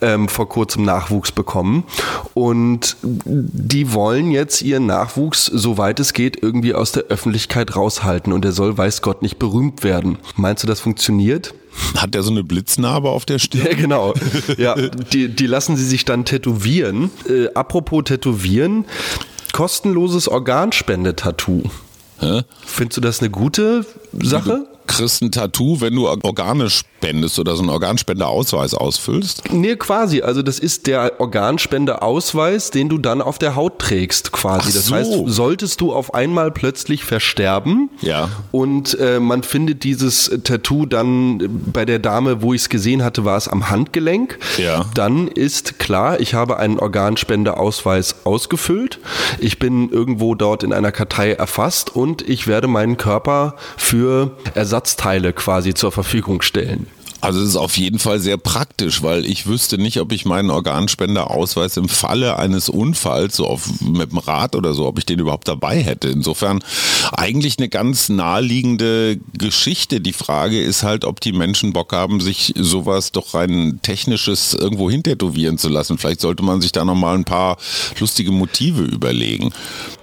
ähm, 0.00 0.28
vor 0.28 0.48
kurzem 0.48 0.84
Nachwuchs 0.84 1.32
bekommen 1.32 1.84
und 2.32 2.96
die 3.02 3.92
wollen 3.92 4.30
jetzt 4.30 4.62
ihren 4.62 4.86
Nachwuchs, 4.86 5.46
soweit 5.46 5.98
es 6.00 6.12
geht, 6.12 6.40
irgendwie 6.42 6.74
aus 6.74 6.92
der 6.92 7.04
Öffentlichkeit 7.04 7.74
raushalten 7.74 8.32
und 8.32 8.44
er 8.44 8.52
soll, 8.52 8.78
weiß 8.78 9.02
Gott, 9.02 9.20
nicht 9.20 9.38
berühmt 9.38 9.82
werden. 9.82 10.18
Meinst 10.36 10.62
du, 10.62 10.68
das 10.68 10.80
funktioniert? 10.80 11.52
Hat 11.96 12.14
der 12.14 12.22
so 12.22 12.30
eine 12.30 12.44
Blitznarbe 12.44 13.10
auf 13.10 13.24
der 13.24 13.38
Stirn? 13.38 13.66
Ja, 13.66 13.74
genau. 13.74 14.14
Ja, 14.58 14.74
die, 14.74 15.28
die 15.28 15.46
lassen 15.46 15.76
sie 15.76 15.84
sich 15.84 16.04
dann 16.04 16.24
tätowieren. 16.24 17.10
Äh, 17.28 17.48
apropos 17.54 18.04
tätowieren, 18.04 18.84
kostenloses 19.52 20.28
Organspendetattoo. 20.28 21.62
Hä? 22.20 22.42
Findest 22.64 22.96
du 22.96 23.00
das 23.00 23.20
eine 23.20 23.30
gute 23.30 23.84
Sache? 24.12 24.66
kriegst 24.86 25.22
ein 25.22 25.30
Tattoo, 25.30 25.80
wenn 25.80 25.94
du 25.94 26.08
Organe 26.08 26.68
spendest 27.00 27.38
oder 27.38 27.56
so 27.56 27.62
einen 27.62 27.70
Organspendeausweis 27.70 28.74
ausfüllst? 28.74 29.44
Nee, 29.52 29.76
quasi. 29.76 30.20
Also 30.20 30.42
das 30.42 30.58
ist 30.58 30.86
der 30.86 31.18
Organspendeausweis, 31.18 32.70
den 32.70 32.88
du 32.90 32.98
dann 32.98 33.22
auf 33.22 33.38
der 33.38 33.56
Haut 33.56 33.78
trägst, 33.78 34.32
quasi. 34.32 34.68
Ach 34.68 34.74
das 34.74 34.86
so. 34.86 34.94
heißt, 34.94 35.10
solltest 35.26 35.80
du 35.80 35.92
auf 35.94 36.12
einmal 36.14 36.50
plötzlich 36.50 37.04
versterben 37.04 37.88
Ja. 38.02 38.28
und 38.52 38.98
äh, 39.00 39.18
man 39.18 39.42
findet 39.42 39.82
dieses 39.84 40.30
Tattoo 40.44 40.84
dann 40.84 41.62
bei 41.72 41.86
der 41.86 41.98
Dame, 42.00 42.42
wo 42.42 42.52
ich 42.52 42.62
es 42.62 42.68
gesehen 42.68 43.02
hatte, 43.02 43.24
war 43.24 43.38
es 43.38 43.48
am 43.48 43.70
Handgelenk. 43.70 44.38
Ja. 44.58 44.84
Dann 44.94 45.26
ist 45.28 45.78
klar, 45.78 46.20
ich 46.20 46.34
habe 46.34 46.58
einen 46.58 46.78
Organspendeausweis 46.78 48.16
ausgefüllt. 48.24 48.98
Ich 49.38 49.58
bin 49.58 49.88
irgendwo 49.90 50.34
dort 50.34 50.62
in 50.62 50.72
einer 50.74 50.92
Kartei 50.92 51.32
erfasst 51.32 51.96
und 51.96 52.28
ich 52.28 52.46
werde 52.46 52.68
meinen 52.68 52.98
Körper 52.98 53.54
für 53.78 54.32
Ersatzteile 54.54 55.32
quasi 55.32 55.72
zur 55.72 55.92
Verfügung 55.92 56.42
stellen. 56.42 56.86
Also 57.20 57.40
es 57.40 57.50
ist 57.50 57.56
auf 57.56 57.76
jeden 57.76 57.98
Fall 57.98 58.18
sehr 58.20 58.36
praktisch, 58.36 59.02
weil 59.02 59.26
ich 59.26 59.46
wüsste 59.46 59.78
nicht, 59.78 60.00
ob 60.00 60.12
ich 60.12 60.24
meinen 60.24 60.50
Organspenderausweis 60.50 61.76
im 61.76 61.88
Falle 61.88 62.38
eines 62.38 62.68
Unfalls, 62.68 63.36
so 63.36 63.46
auf, 63.46 63.80
mit 63.80 64.12
dem 64.12 64.18
Rad 64.18 64.56
oder 64.56 64.72
so, 64.72 64.86
ob 64.86 64.98
ich 64.98 65.06
den 65.06 65.18
überhaupt 65.18 65.48
dabei 65.48 65.82
hätte. 65.82 66.08
Insofern 66.08 66.62
eigentlich 67.12 67.58
eine 67.58 67.68
ganz 67.68 68.08
naheliegende 68.08 69.18
Geschichte. 69.36 70.00
Die 70.00 70.12
Frage 70.12 70.62
ist 70.62 70.82
halt, 70.82 71.04
ob 71.04 71.20
die 71.20 71.32
Menschen 71.32 71.72
Bock 71.72 71.92
haben, 71.92 72.20
sich 72.20 72.54
sowas 72.56 73.12
doch 73.12 73.34
rein 73.34 73.80
technisches 73.82 74.54
irgendwo 74.54 74.90
hintätowieren 74.90 75.58
zu 75.58 75.68
lassen. 75.68 75.98
Vielleicht 75.98 76.20
sollte 76.20 76.42
man 76.42 76.60
sich 76.60 76.72
da 76.72 76.84
nochmal 76.84 77.16
ein 77.16 77.24
paar 77.24 77.58
lustige 77.98 78.30
Motive 78.30 78.82
überlegen. 78.82 79.52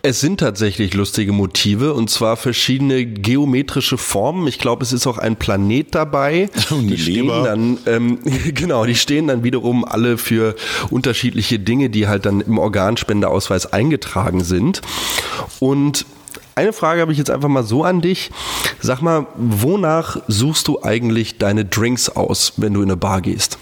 Es 0.03 0.19
sind 0.19 0.39
tatsächlich 0.39 0.93
lustige 0.93 1.31
Motive 1.31 1.93
und 1.93 2.09
zwar 2.09 2.37
verschiedene 2.37 3.05
geometrische 3.05 3.97
Formen. 3.97 4.47
Ich 4.47 4.59
glaube, 4.59 4.83
es 4.83 4.93
ist 4.93 5.07
auch 5.07 5.17
ein 5.17 5.35
Planet 5.35 5.95
dabei. 5.95 6.49
Stehen 7.11 7.25
Leber. 7.25 7.43
dann, 7.43 7.77
ähm, 7.85 8.19
genau, 8.53 8.85
die 8.85 8.95
stehen 8.95 9.27
dann 9.27 9.43
wiederum 9.43 9.85
alle 9.85 10.17
für 10.17 10.55
unterschiedliche 10.89 11.59
Dinge, 11.59 11.89
die 11.89 12.07
halt 12.07 12.25
dann 12.25 12.41
im 12.41 12.57
Organspendeausweis 12.57 13.71
eingetragen 13.73 14.43
sind. 14.43 14.81
Und 15.59 16.05
eine 16.55 16.73
Frage 16.73 17.01
habe 17.01 17.11
ich 17.11 17.17
jetzt 17.17 17.29
einfach 17.29 17.49
mal 17.49 17.63
so 17.63 17.83
an 17.83 18.01
dich. 18.01 18.31
Sag 18.81 19.01
mal, 19.01 19.27
wonach 19.35 20.17
suchst 20.27 20.67
du 20.67 20.81
eigentlich 20.81 21.37
deine 21.37 21.65
Drinks 21.65 22.09
aus, 22.09 22.53
wenn 22.57 22.73
du 22.73 22.81
in 22.81 22.89
eine 22.89 22.97
Bar 22.97 23.21
gehst? 23.21 23.59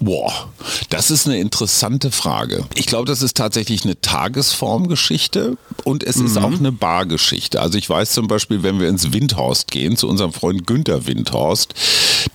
Boah, 0.00 0.48
das 0.90 1.10
ist 1.10 1.26
eine 1.26 1.38
interessante 1.38 2.10
Frage. 2.10 2.66
Ich 2.74 2.86
glaube, 2.86 3.06
das 3.06 3.22
ist 3.22 3.36
tatsächlich 3.36 3.84
eine 3.84 3.98
Tagesformgeschichte 4.00 5.56
und 5.84 6.04
es 6.04 6.16
ist 6.16 6.36
auch 6.36 6.52
eine 6.52 6.72
Bargeschichte. 6.72 7.60
Also 7.60 7.78
ich 7.78 7.88
weiß 7.88 8.12
zum 8.12 8.28
Beispiel, 8.28 8.62
wenn 8.62 8.80
wir 8.80 8.88
ins 8.88 9.12
Windhorst 9.12 9.70
gehen, 9.70 9.96
zu 9.96 10.08
unserem 10.08 10.32
Freund 10.32 10.66
Günther 10.66 11.06
Windhorst, 11.06 11.74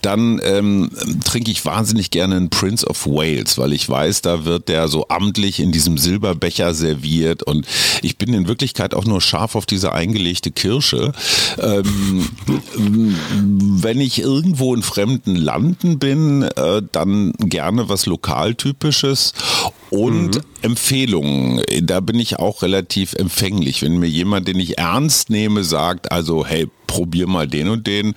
dann 0.01 0.41
ähm, 0.43 0.89
trinke 1.23 1.51
ich 1.51 1.65
wahnsinnig 1.65 2.11
gerne 2.11 2.35
einen 2.35 2.49
Prince 2.49 2.85
of 2.87 3.05
Wales, 3.05 3.57
weil 3.57 3.73
ich 3.73 3.87
weiß, 3.87 4.21
da 4.21 4.45
wird 4.45 4.69
der 4.69 4.87
so 4.87 5.07
amtlich 5.09 5.59
in 5.59 5.71
diesem 5.71 5.97
Silberbecher 5.97 6.73
serviert 6.73 7.43
und 7.43 7.65
ich 8.01 8.17
bin 8.17 8.33
in 8.33 8.47
Wirklichkeit 8.47 8.93
auch 8.93 9.05
nur 9.05 9.21
scharf 9.21 9.55
auf 9.55 9.65
diese 9.65 9.93
eingelegte 9.93 10.51
Kirsche. 10.51 11.11
Ähm, 11.59 12.29
wenn 13.81 14.01
ich 14.01 14.19
irgendwo 14.19 14.73
in 14.73 14.83
fremden 14.83 15.35
Landen 15.35 15.99
bin, 15.99 16.43
äh, 16.43 16.81
dann 16.91 17.33
gerne 17.39 17.89
was 17.89 18.05
Lokaltypisches 18.05 19.33
und 19.89 20.41
Empfehlungen. 20.61 21.61
Da 21.83 21.99
bin 21.99 22.19
ich 22.19 22.37
auch 22.37 22.61
relativ 22.61 23.13
empfänglich. 23.13 23.81
Wenn 23.81 23.97
mir 23.97 24.07
jemand, 24.09 24.47
den 24.47 24.59
ich 24.59 24.77
ernst 24.77 25.29
nehme, 25.29 25.63
sagt, 25.63 26.11
also 26.11 26.45
hey, 26.45 26.67
probier 26.87 27.27
mal 27.27 27.47
den 27.47 27.69
und 27.69 27.87
den. 27.87 28.15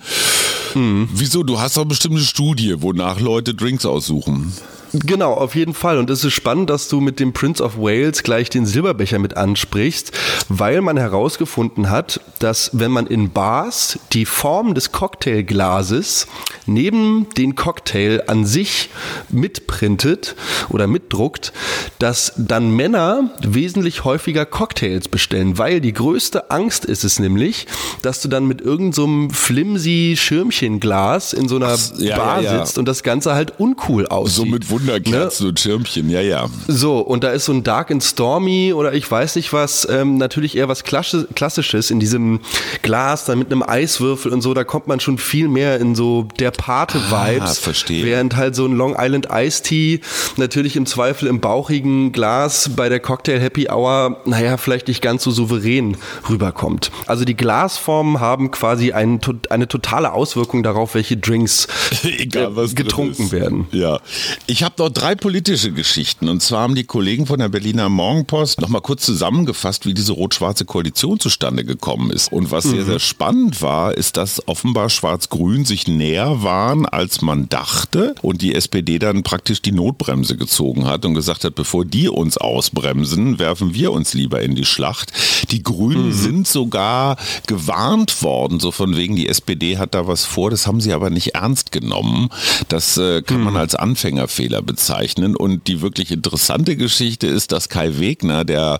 Wieso? 0.75 1.43
Du 1.43 1.59
hast 1.59 1.77
doch 1.77 1.85
bestimmt 1.85 2.15
eine 2.15 2.23
Studie, 2.23 2.81
wonach 2.81 3.19
Leute 3.19 3.53
Drinks 3.53 3.85
aussuchen. 3.85 4.53
Genau, 4.93 5.33
auf 5.33 5.55
jeden 5.55 5.73
Fall. 5.73 5.97
Und 5.97 6.11
es 6.11 6.23
ist 6.23 6.33
spannend, 6.33 6.69
dass 6.69 6.87
du 6.87 7.01
mit 7.01 7.19
dem 7.19 7.33
Prince 7.33 7.63
of 7.63 7.77
Wales 7.77 8.21
gleich 8.21 8.51
den 8.51 8.67
Silberbecher 8.67 9.17
mit 9.17 9.35
ansprichst, 9.35 10.11
weil 10.49 10.81
man 10.81 10.97
herausgefunden 10.97 11.89
hat, 11.89 12.21
dass 12.37 12.69
wenn 12.73 12.91
man 12.91 13.07
in 13.07 13.31
Bars 13.31 13.97
die 14.11 14.25
Form 14.25 14.75
des 14.75 14.91
Cocktailglases 14.91 16.27
neben 16.67 17.27
den 17.37 17.55
Cocktail 17.55 18.23
an 18.27 18.45
sich 18.45 18.89
mitprintet 19.29 20.35
oder 20.69 20.85
mitdruckt, 20.85 21.53
dass 21.97 22.33
dann 22.37 22.75
Männer 22.75 23.31
wesentlich 23.41 24.03
häufiger 24.03 24.45
Cocktails 24.45 25.07
bestellen, 25.07 25.57
weil 25.57 25.81
die 25.81 25.93
größte 25.93 26.51
Angst 26.51 26.85
ist 26.85 27.03
es 27.03 27.17
nämlich, 27.17 27.65
dass 28.03 28.21
du 28.21 28.27
dann 28.27 28.45
mit 28.45 28.61
irgendeinem 28.61 28.93
so 28.93 29.03
einem 29.05 29.29
flimsy 29.31 30.15
Schirmchenglas 30.17 31.33
in 31.33 31.47
so 31.47 31.55
einer 31.55 31.69
Ach, 31.69 31.99
ja, 31.99 32.17
Bar 32.17 32.41
ja, 32.41 32.53
ja. 32.53 32.65
sitzt 32.65 32.77
und 32.77 32.87
das 32.87 33.01
Ganze 33.01 33.33
halt 33.33 33.59
uncool 33.59 34.05
aussieht. 34.07 34.35
So 34.35 34.45
mit 34.45 34.69
Wunderkerzen 34.87 35.47
und 35.49 35.59
Schirmchen, 35.59 36.09
ja, 36.09 36.21
ja. 36.21 36.47
So, 36.67 36.99
und 36.99 37.23
da 37.23 37.31
ist 37.31 37.45
so 37.45 37.53
ein 37.53 37.63
Dark 37.63 37.91
and 37.91 38.03
Stormy 38.03 38.73
oder 38.73 38.93
ich 38.93 39.09
weiß 39.09 39.35
nicht 39.35 39.53
was, 39.53 39.87
ähm, 39.89 40.17
natürlich 40.17 40.57
eher 40.57 40.67
was 40.67 40.83
Klassi- 40.83 41.25
Klassisches 41.33 41.91
in 41.91 41.99
diesem 41.99 42.39
Glas, 42.81 43.25
dann 43.25 43.39
mit 43.39 43.51
einem 43.51 43.63
Eiswürfel 43.63 44.31
und 44.31 44.41
so, 44.41 44.53
da 44.53 44.63
kommt 44.63 44.87
man 44.87 44.99
schon 44.99 45.17
viel 45.17 45.47
mehr 45.47 45.79
in 45.79 45.95
so 45.95 46.27
der 46.39 46.51
Pate-Vibes. 46.51 47.59
Ah, 47.59 47.61
verstehe. 47.61 48.05
Während 48.05 48.35
halt 48.35 48.55
so 48.55 48.65
ein 48.65 48.73
Long 48.73 48.95
Island 48.97 49.27
Iced 49.31 49.65
Tea 49.65 49.99
natürlich 50.37 50.75
im 50.75 50.85
Zweifel 50.85 51.27
im 51.27 51.39
bauchigen 51.39 52.11
Glas 52.11 52.69
bei 52.75 52.89
der 52.89 52.99
Cocktail 52.99 53.39
Happy 53.39 53.67
Hour, 53.69 54.17
naja, 54.25 54.57
vielleicht 54.57 54.87
nicht 54.87 55.01
ganz 55.01 55.23
so 55.23 55.31
souverän 55.31 55.97
rüberkommt. 56.29 56.91
Also 57.07 57.25
die 57.25 57.35
Glasformen 57.35 58.19
haben 58.19 58.51
quasi 58.51 58.91
ein, 58.91 59.19
eine 59.49 59.67
totale 59.67 60.13
Auswirkung 60.13 60.63
darauf, 60.63 60.95
welche 60.95 61.17
Drinks 61.17 61.67
Egal, 62.03 62.53
drin 62.53 62.75
getrunken 62.75 63.31
werden. 63.31 63.67
Ja. 63.71 63.99
Ich 64.47 64.63
habe 64.63 64.72
noch 64.79 64.89
drei 64.89 65.15
politische 65.15 65.71
Geschichten. 65.71 66.29
Und 66.29 66.41
zwar 66.41 66.61
haben 66.61 66.75
die 66.75 66.83
Kollegen 66.83 67.25
von 67.25 67.39
der 67.39 67.49
Berliner 67.49 67.89
Morgenpost 67.89 68.59
noch 68.61 68.69
mal 68.69 68.81
kurz 68.81 69.05
zusammengefasst, 69.05 69.85
wie 69.85 69.93
diese 69.93 70.13
rot-schwarze 70.13 70.65
Koalition 70.65 71.19
zustande 71.19 71.63
gekommen 71.63 72.11
ist. 72.11 72.31
Und 72.31 72.51
was 72.51 72.63
sehr, 72.63 72.85
sehr 72.85 72.99
spannend 72.99 73.61
war, 73.61 73.95
ist, 73.95 74.17
dass 74.17 74.47
offenbar 74.47 74.89
Schwarz-Grün 74.89 75.65
sich 75.65 75.87
näher 75.87 76.43
waren, 76.43 76.85
als 76.85 77.21
man 77.21 77.49
dachte. 77.49 78.15
Und 78.21 78.41
die 78.41 78.55
SPD 78.55 78.99
dann 78.99 79.23
praktisch 79.23 79.61
die 79.61 79.71
Notbremse 79.71 80.37
gezogen 80.37 80.87
hat 80.87 81.05
und 81.05 81.13
gesagt 81.13 81.43
hat, 81.43 81.55
bevor 81.55 81.85
die 81.85 82.09
uns 82.09 82.37
ausbremsen, 82.37 83.39
werfen 83.39 83.73
wir 83.73 83.91
uns 83.91 84.13
lieber 84.13 84.41
in 84.41 84.55
die 84.55 84.65
Schlacht. 84.65 85.11
Die 85.51 85.61
Grünen 85.61 86.13
sind 86.13 86.47
sogar 86.47 87.17
gewarnt 87.47 88.23
worden, 88.23 88.59
so 88.59 88.71
von 88.71 88.95
wegen, 88.95 89.15
die 89.15 89.29
SPD 89.29 89.77
hat 89.77 89.93
da 89.93 90.07
was 90.07 90.25
vor. 90.25 90.49
Das 90.49 90.65
haben 90.65 90.81
sie 90.81 90.93
aber 90.93 91.09
nicht 91.09 91.35
ernst 91.35 91.71
genommen. 91.71 92.29
Das 92.69 92.97
äh, 92.97 93.21
kann 93.21 93.41
man 93.41 93.55
als 93.57 93.75
Anfängerfehler 93.75 94.62
bezeichnen. 94.63 95.35
Und 95.35 95.67
die 95.67 95.81
wirklich 95.81 96.11
interessante 96.11 96.75
Geschichte 96.75 97.27
ist, 97.27 97.51
dass 97.51 97.69
Kai 97.69 97.99
Wegner, 97.99 98.45
der, 98.45 98.79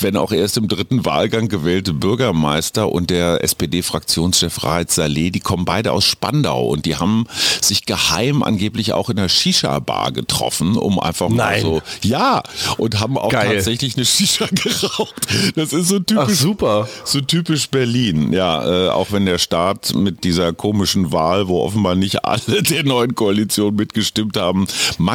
wenn 0.00 0.16
auch 0.16 0.32
erst 0.32 0.56
im 0.56 0.68
dritten 0.68 1.04
Wahlgang 1.04 1.48
gewählte 1.48 1.92
Bürgermeister 1.92 2.90
und 2.90 3.10
der 3.10 3.42
SPD-Fraktionschef 3.42 4.64
Raed 4.64 4.90
Saleh, 4.90 5.30
die 5.30 5.40
kommen 5.40 5.64
beide 5.64 5.92
aus 5.92 6.04
Spandau 6.04 6.66
und 6.66 6.86
die 6.86 6.96
haben 6.96 7.26
sich 7.60 7.86
geheim 7.86 8.42
angeblich 8.42 8.92
auch 8.92 9.10
in 9.10 9.18
einer 9.18 9.28
Shisha-Bar 9.28 10.12
getroffen, 10.12 10.76
um 10.76 10.98
einfach 11.00 11.28
mal 11.28 11.36
Nein. 11.36 11.62
so, 11.62 11.82
ja, 12.02 12.42
und 12.78 13.00
haben 13.00 13.18
auch 13.18 13.30
Geil. 13.30 13.56
tatsächlich 13.56 13.96
eine 13.96 14.04
Shisha 14.04 14.46
geraucht. 14.50 15.26
Das 15.54 15.72
ist 15.72 15.88
so 15.88 15.98
typisch. 15.98 16.24
Ach, 16.24 16.30
super. 16.30 16.88
So 17.04 17.20
typisch 17.20 17.68
Berlin, 17.68 18.32
ja, 18.32 18.86
äh, 18.86 18.88
auch 18.88 19.12
wenn 19.12 19.26
der 19.26 19.38
Staat 19.38 19.94
mit 19.94 20.24
dieser 20.24 20.52
komischen 20.52 21.12
Wahl, 21.12 21.48
wo 21.48 21.62
offenbar 21.62 21.94
nicht 21.94 22.24
alle 22.24 22.62
der 22.62 22.84
neuen 22.84 23.14
Koalition 23.14 23.74
mitgestimmt 23.74 24.36
haben, 24.36 24.66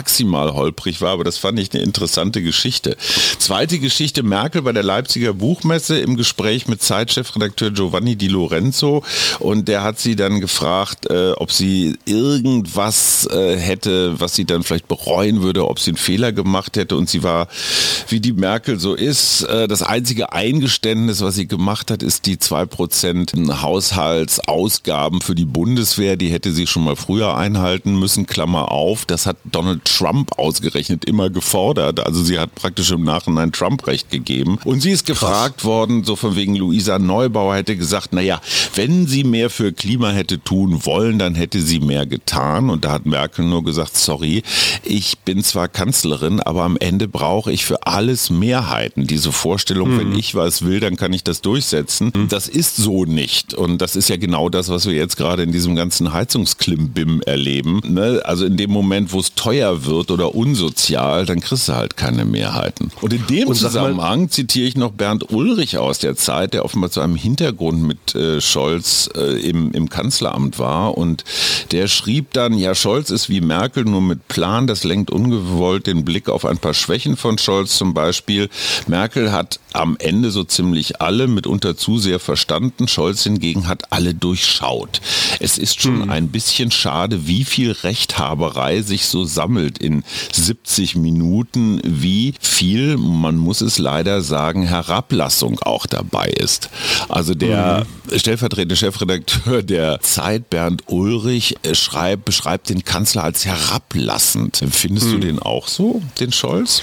maximal 0.10 0.54
holprig 0.54 1.02
war, 1.02 1.12
aber 1.12 1.24
das 1.24 1.38
fand 1.38 1.60
ich 1.60 1.72
eine 1.72 1.84
interessante 1.84 2.42
Geschichte. 2.42 2.98
Zweite 3.38 3.78
Geschichte, 3.78 4.24
Merkel 4.24 4.64
bei 4.64 4.72
der 4.72 4.82
Leipziger 4.82 5.34
Buchmesse 5.34 6.00
im 6.00 6.18
Gespräch 6.18 6.68
mit 6.68 6.82
Zeitchefredakteur 6.82 7.72
Giovanni 7.72 8.16
Di 8.16 8.28
Lorenzo 8.28 9.04
und 9.40 9.68
der 9.68 9.84
hat 9.84 10.00
sie 10.00 10.16
dann 10.16 10.40
gefragt, 10.42 11.10
äh, 11.12 11.34
ob 11.34 11.52
sie 11.52 11.98
irgendwas 12.06 13.28
äh, 13.32 13.56
hätte, 13.56 14.20
was 14.20 14.34
sie 14.34 14.46
dann 14.46 14.64
vielleicht 14.64 14.88
bereuen 14.88 15.44
würde, 15.44 15.68
ob 15.68 15.80
sie 15.80 15.92
einen 15.92 15.98
Fehler 15.98 16.32
gemacht 16.32 16.76
hätte 16.76 16.96
und 16.96 17.08
sie 17.08 17.22
war, 17.22 17.48
wie 18.08 18.20
die 18.20 18.34
Merkel 18.34 18.80
so 18.80 18.96
ist, 18.96 19.44
äh, 19.44 19.68
das 19.68 19.84
einzige 19.84 20.34
Eingeständnis, 20.34 21.22
was 21.22 21.36
sie 21.36 21.48
gemacht 21.48 21.92
hat, 21.92 22.02
ist 22.02 22.26
die 22.26 22.38
2% 22.38 23.62
Haushaltsausgaben 23.62 25.22
für 25.22 25.36
die 25.36 25.46
Bundeswehr. 25.46 26.16
Die 26.18 26.30
hätte 26.30 26.52
sie 26.52 26.66
schon 26.66 26.84
mal 26.84 26.96
früher 26.96 27.38
einhalten 27.38 27.98
müssen, 28.00 28.26
Klammer 28.26 28.72
auf. 28.72 29.06
Das 29.06 29.28
hat 29.28 29.38
Donald 29.46 29.88
Trump 30.00 30.40
ausgerechnet 30.40 31.04
immer 31.04 31.30
gefordert. 31.30 32.00
Also 32.00 32.24
sie 32.24 32.40
hat 32.40 32.56
praktisch 32.56 32.90
im 32.92 33.04
Nachhinein 33.04 33.52
Trump 33.52 33.86
recht 33.86 34.10
gegeben. 34.10 34.58
Und 34.64 34.82
sie 34.82 34.92
ist 34.92 35.06
gefragt 35.06 35.58
Krass. 35.58 35.66
worden, 35.66 36.06
so 36.06 36.16
von 36.16 36.38
wegen 36.38 36.56
Luisa 36.56 37.00
Neubauer 37.00 37.56
hätte 37.56 37.76
gesagt, 37.76 38.14
naja, 38.14 38.40
wenn 38.76 39.08
sie 39.08 39.26
mehr 39.26 39.50
für 39.50 39.74
Klima 39.74 40.12
hätte 40.12 40.42
tun 40.42 40.86
wollen, 40.86 41.20
dann 41.20 41.36
hätte 41.36 41.62
sie 41.62 41.82
mehr 41.82 42.06
getan. 42.06 42.70
Und 42.70 42.86
da 42.86 42.94
hat 42.94 43.06
Merkel 43.06 43.44
nur 43.44 43.62
gesagt, 43.66 43.98
sorry, 43.98 44.42
ich 44.84 45.18
bin 45.20 45.44
zwar 45.44 45.68
Kanzlerin, 45.68 46.40
aber 46.40 46.64
am 46.64 46.78
Ende 46.78 47.10
brauche 47.10 47.52
ich 47.52 47.66
für 47.66 47.86
alles 47.86 48.30
Mehrheiten. 48.30 49.06
Diese 49.06 49.34
Vorstellung, 49.34 49.96
mhm. 49.96 50.00
wenn 50.00 50.16
ich 50.18 50.34
was 50.34 50.64
will, 50.64 50.80
dann 50.80 50.96
kann 50.96 51.12
ich 51.12 51.26
das 51.26 51.42
durchsetzen. 51.42 52.14
Mhm. 52.16 52.30
Das 52.30 52.48
ist 52.48 52.78
so 52.78 53.04
nicht. 53.04 53.54
Und 53.54 53.82
das 53.82 53.98
ist 53.98 54.08
ja 54.08 54.16
genau 54.16 54.48
das, 54.48 54.70
was 54.70 54.86
wir 54.86 54.94
jetzt 54.94 55.18
gerade 55.18 55.44
in 55.44 55.52
diesem 55.52 55.76
ganzen 55.76 56.14
Heizungsklimbim 56.14 57.22
erleben. 57.26 57.82
Ne? 57.86 58.22
Also 58.24 58.46
in 58.46 58.56
dem 58.56 58.72
Moment, 58.72 59.12
wo 59.12 59.20
es 59.20 59.36
teuer 59.36 59.79
wird 59.86 60.12
oder 60.12 60.36
unsozial, 60.36 61.26
dann 61.26 61.40
kriegst 61.40 61.70
du 61.70 61.74
halt 61.74 61.98
keine 61.98 62.26
Mehrheiten. 62.26 62.92
Und 63.02 63.14
in 63.14 63.26
dem 63.28 63.48
Und 63.48 63.56
Zusammenhang 63.56 64.30
zitiere 64.30 64.68
ich 64.68 64.76
noch 64.76 64.92
Bernd 64.92 65.32
Ulrich 65.32 65.78
aus 65.78 66.00
der 66.00 66.16
Zeit, 66.16 66.54
der 66.54 66.66
offenbar 66.66 66.92
zu 66.92 67.02
einem 67.02 67.16
Hintergrund 67.16 67.84
mit 67.84 68.16
äh, 68.16 68.42
Scholz 68.42 69.10
äh, 69.16 69.40
im, 69.40 69.72
im 69.72 69.90
Kanzleramt 69.90 70.60
war. 70.60 70.98
Und 70.98 71.24
der 71.72 71.88
schrieb 71.88 72.34
dann, 72.34 72.54
ja, 72.54 72.76
Scholz 72.76 73.10
ist 73.10 73.30
wie 73.30 73.42
Merkel 73.42 73.86
nur 73.86 74.02
mit 74.02 74.28
Plan, 74.28 74.68
das 74.68 74.84
lenkt 74.84 75.12
ungewollt 75.12 75.88
den 75.88 76.06
Blick 76.06 76.30
auf 76.30 76.46
ein 76.46 76.58
paar 76.58 76.74
Schwächen 76.74 77.18
von 77.18 77.38
Scholz 77.38 77.78
zum 77.78 77.94
Beispiel. 77.94 78.50
Merkel 78.88 79.32
hat 79.32 79.60
am 79.74 79.98
Ende 80.00 80.32
so 80.32 80.44
ziemlich 80.44 81.02
alle 81.02 81.28
mitunter 81.28 81.78
zu 81.78 82.00
sehr 82.00 82.20
verstanden. 82.20 82.88
Scholz 82.88 83.24
hingegen 83.24 83.68
hat 83.68 83.92
alle 83.92 84.14
durchschaut. 84.14 85.02
Es 85.40 85.58
ist 85.58 85.82
schon 85.82 86.00
mhm. 86.00 86.10
ein 86.10 86.30
bisschen 86.30 86.72
schade, 86.72 87.28
wie 87.28 87.44
viel 87.44 87.72
Rechthaberei 87.72 88.82
sich 88.82 89.06
so 89.06 89.24
sammelt 89.26 89.69
in 89.78 90.04
70 90.34 90.96
Minuten, 90.96 91.80
wie 91.84 92.34
viel, 92.40 92.98
man 92.98 93.38
muss 93.38 93.62
es 93.62 93.78
leider 93.78 94.22
sagen, 94.22 94.64
Herablassung 94.64 95.60
auch 95.60 95.86
dabei 95.86 96.28
ist. 96.28 96.70
Also 97.08 97.34
der 97.36 97.86
mhm. 98.10 98.20
stellvertretende 98.20 98.76
Chefredakteur 98.76 99.64
der 99.64 100.00
Zeit, 100.02 100.50
Bernd 100.50 100.84
Ulrich, 100.88 101.56
schreibt, 101.74 102.26
beschreibt 102.26 102.70
den 102.70 102.84
Kanzler 102.84 103.24
als 103.24 103.46
herablassend. 103.46 104.62
Findest 104.72 105.08
mhm. 105.08 105.12
du 105.12 105.18
den 105.20 105.40
auch 105.40 105.68
so, 105.68 106.02
den 106.20 106.32
Scholz? 106.32 106.82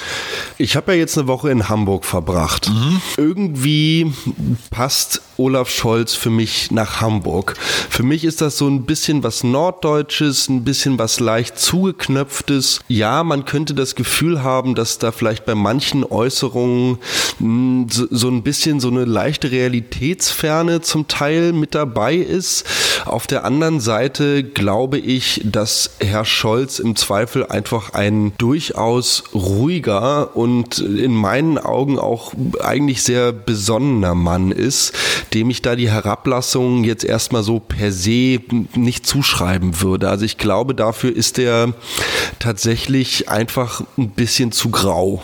Ich 0.58 0.76
habe 0.76 0.92
ja 0.92 0.98
jetzt 0.98 1.18
eine 1.18 1.26
Woche 1.26 1.50
in 1.50 1.68
Hamburg 1.68 2.04
verbracht. 2.04 2.68
Mhm. 2.68 3.02
Irgendwie 3.16 4.12
passt 4.70 5.22
Olaf 5.38 5.70
Scholz 5.70 6.14
für 6.14 6.30
mich 6.30 6.70
nach 6.70 7.00
Hamburg. 7.00 7.54
Für 7.90 8.02
mich 8.02 8.24
ist 8.24 8.40
das 8.40 8.58
so 8.58 8.68
ein 8.68 8.84
bisschen 8.84 9.22
was 9.22 9.44
Norddeutsches, 9.44 10.48
ein 10.48 10.64
bisschen 10.64 10.98
was 10.98 11.20
leicht 11.20 11.58
zugeknöpftes. 11.58 12.80
Ja, 12.88 13.24
man 13.24 13.44
könnte 13.44 13.74
das 13.74 13.94
Gefühl 13.94 14.42
haben, 14.42 14.74
dass 14.74 14.98
da 14.98 15.12
vielleicht 15.12 15.44
bei 15.44 15.54
manchen 15.54 16.04
Äußerungen 16.04 16.98
hm, 17.38 17.86
so 17.90 18.28
ein 18.28 18.42
bisschen 18.42 18.80
so 18.80 18.88
eine 18.88 19.04
leichte 19.04 19.50
Realitätsferne 19.50 20.80
zum 20.80 21.08
Teil 21.08 21.52
mit 21.52 21.74
dabei 21.74 22.16
ist. 22.16 22.64
Auf 23.04 23.26
der 23.26 23.44
anderen 23.44 23.80
Seite 23.80 24.42
glaube 24.42 24.98
ich, 24.98 25.40
dass 25.44 25.90
Herr 26.00 26.24
Scholz 26.24 26.78
im 26.78 26.96
Zweifel 26.96 27.46
einfach 27.46 27.94
ein 27.94 28.32
durchaus 28.38 29.24
ruhiger 29.34 30.36
und 30.36 30.78
in 30.78 31.14
meinen 31.14 31.58
Augen 31.58 31.98
auch 31.98 32.32
eigentlich 32.62 33.02
sehr 33.02 33.32
besonnener 33.32 34.14
Mann 34.14 34.50
ist, 34.50 34.92
dem 35.34 35.50
ich 35.50 35.62
da 35.62 35.76
die 35.76 35.90
Herablassung 35.90 36.84
jetzt 36.84 37.04
erstmal 37.04 37.42
so 37.42 37.60
per 37.60 37.92
se 37.92 38.40
nicht 38.74 39.06
zuschreiben 39.06 39.80
würde. 39.80 40.08
Also 40.08 40.24
ich 40.24 40.38
glaube, 40.38 40.74
dafür 40.74 41.14
ist 41.14 41.38
er 41.38 41.74
tatsächlich 42.38 43.28
einfach 43.28 43.82
ein 43.98 44.10
bisschen 44.10 44.52
zu 44.52 44.70
grau. 44.70 45.22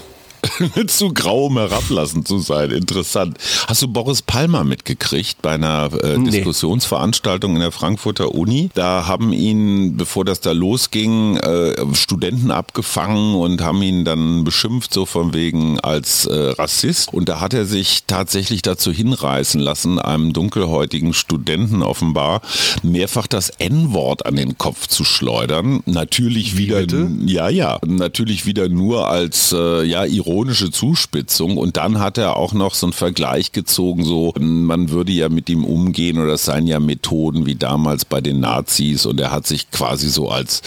zu 0.87 1.13
grau, 1.13 1.47
um 1.47 1.59
herablassend 1.59 2.27
zu 2.27 2.39
sein. 2.39 2.71
Interessant. 2.71 3.39
Hast 3.67 3.83
du 3.83 3.89
Boris 3.89 4.23
Palmer 4.23 4.65
mitgekriegt 4.65 5.43
bei 5.43 5.53
einer 5.53 5.91
äh, 6.03 6.19
nee. 6.19 6.31
Diskussionsveranstaltung 6.31 7.55
in 7.55 7.61
der 7.61 7.73
Frankfurter 7.73 8.35
Uni? 8.35 8.71
Da 8.75 9.07
haben 9.07 9.33
ihn, 9.33 9.97
bevor 9.97 10.25
das 10.25 10.41
da 10.41 10.53
losging, 10.53 11.37
äh, 11.37 11.75
Studenten 11.95 12.51
abgefangen 12.51 13.35
und 13.35 13.61
haben 13.61 13.83
ihn 13.83 14.05
dann 14.05 14.45
beschimpft, 14.45 14.93
so 14.93 15.07
von 15.07 15.35
wegen 15.35 15.81
als 15.81 16.27
äh, 16.27 16.51
Rassist. 16.51 17.13
Und 17.13 17.29
da 17.29 17.41
hat 17.41 17.55
er 17.55 17.65
sich 17.65 18.05
tatsächlich 18.07 18.63
dazu 18.63 18.93
hinreißen 18.93 19.61
lassen, 19.61 19.99
einem 19.99 20.33
dunkelhäutigen 20.33 21.15
Studenten 21.15 21.83
offenbar 21.83 22.43
mehrfach 22.83 23.27
das 23.27 23.51
N-Wort 23.51 24.27
an 24.27 24.37
den 24.37 24.59
Kopf 24.59 24.87
zu 24.87 25.05
schleudern. 25.05 25.83
Natürlich 25.87 26.57
wieder, 26.57 26.85
ja, 27.25 27.49
ja, 27.49 27.79
natürlich 27.87 28.47
wieder 28.47 28.69
nur 28.69 29.09
als, 29.09 29.53
äh, 29.53 29.85
ja, 29.85 30.05
ironisch 30.05 30.52
ironische 30.53 30.71
Zuspitzung 30.71 31.57
und 31.57 31.79
dann 31.79 31.99
hat 31.99 32.19
er 32.19 32.37
auch 32.37 32.53
noch 32.53 32.75
so 32.75 32.87
einen 32.87 32.93
Vergleich 32.93 33.53
gezogen, 33.53 34.05
so 34.05 34.35
man 34.39 34.91
würde 34.91 35.11
ja 35.11 35.31
mit 35.31 35.49
ihm 35.49 35.65
umgehen 35.65 36.19
oder 36.19 36.35
es 36.35 36.45
seien 36.45 36.67
ja 36.67 36.79
Methoden 36.79 37.47
wie 37.47 37.55
damals 37.55 38.05
bei 38.05 38.21
den 38.21 38.41
Nazis 38.41 39.07
und 39.07 39.19
er 39.19 39.31
hat 39.31 39.47
sich 39.47 39.71
quasi 39.71 40.11
so 40.11 40.29
als 40.29 40.61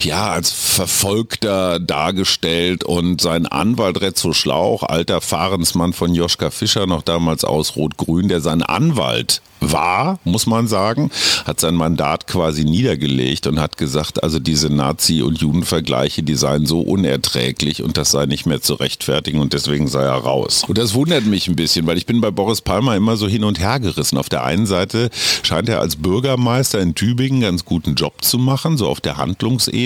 ja, 0.00 0.30
als 0.30 0.50
Verfolgter 0.50 1.78
dargestellt 1.80 2.84
und 2.84 3.20
sein 3.20 3.46
Anwalt 3.46 4.00
Rezzo 4.00 4.32
Schlauch, 4.32 4.82
alter 4.82 5.20
Fahrensmann 5.20 5.92
von 5.92 6.14
Joschka 6.14 6.50
Fischer, 6.50 6.86
noch 6.86 7.02
damals 7.02 7.44
aus 7.44 7.76
Rot-Grün, 7.76 8.28
der 8.28 8.40
sein 8.40 8.62
Anwalt 8.62 9.42
war, 9.62 10.18
muss 10.24 10.46
man 10.46 10.66
sagen, 10.66 11.10
hat 11.44 11.60
sein 11.60 11.74
Mandat 11.74 12.26
quasi 12.26 12.64
niedergelegt 12.64 13.46
und 13.46 13.60
hat 13.60 13.76
gesagt, 13.76 14.22
also 14.22 14.38
diese 14.38 14.70
Nazi- 14.70 15.22
und 15.22 15.38
Judenvergleiche, 15.38 16.22
die 16.22 16.34
seien 16.34 16.66
so 16.66 16.80
unerträglich 16.80 17.82
und 17.82 17.96
das 17.96 18.10
sei 18.10 18.26
nicht 18.26 18.46
mehr 18.46 18.60
zu 18.60 18.74
rechtfertigen 18.74 19.40
und 19.40 19.52
deswegen 19.52 19.88
sei 19.88 20.02
er 20.02 20.14
raus. 20.14 20.64
Und 20.66 20.78
das 20.78 20.94
wundert 20.94 21.26
mich 21.26 21.48
ein 21.48 21.56
bisschen, 21.56 21.86
weil 21.86 21.98
ich 21.98 22.06
bin 22.06 22.20
bei 22.20 22.30
Boris 22.30 22.60
Palmer 22.60 22.96
immer 22.96 23.16
so 23.16 23.28
hin 23.28 23.44
und 23.44 23.60
her 23.60 23.80
gerissen. 23.80 24.18
Auf 24.18 24.28
der 24.28 24.44
einen 24.44 24.66
Seite 24.66 25.10
scheint 25.42 25.68
er 25.68 25.80
als 25.80 25.96
Bürgermeister 25.96 26.80
in 26.80 26.94
Tübingen 26.94 27.40
ganz 27.40 27.64
guten 27.64 27.94
Job 27.94 28.22
zu 28.22 28.38
machen, 28.38 28.76
so 28.76 28.88
auf 28.88 29.00
der 29.00 29.16
Handlungsebene, 29.16 29.81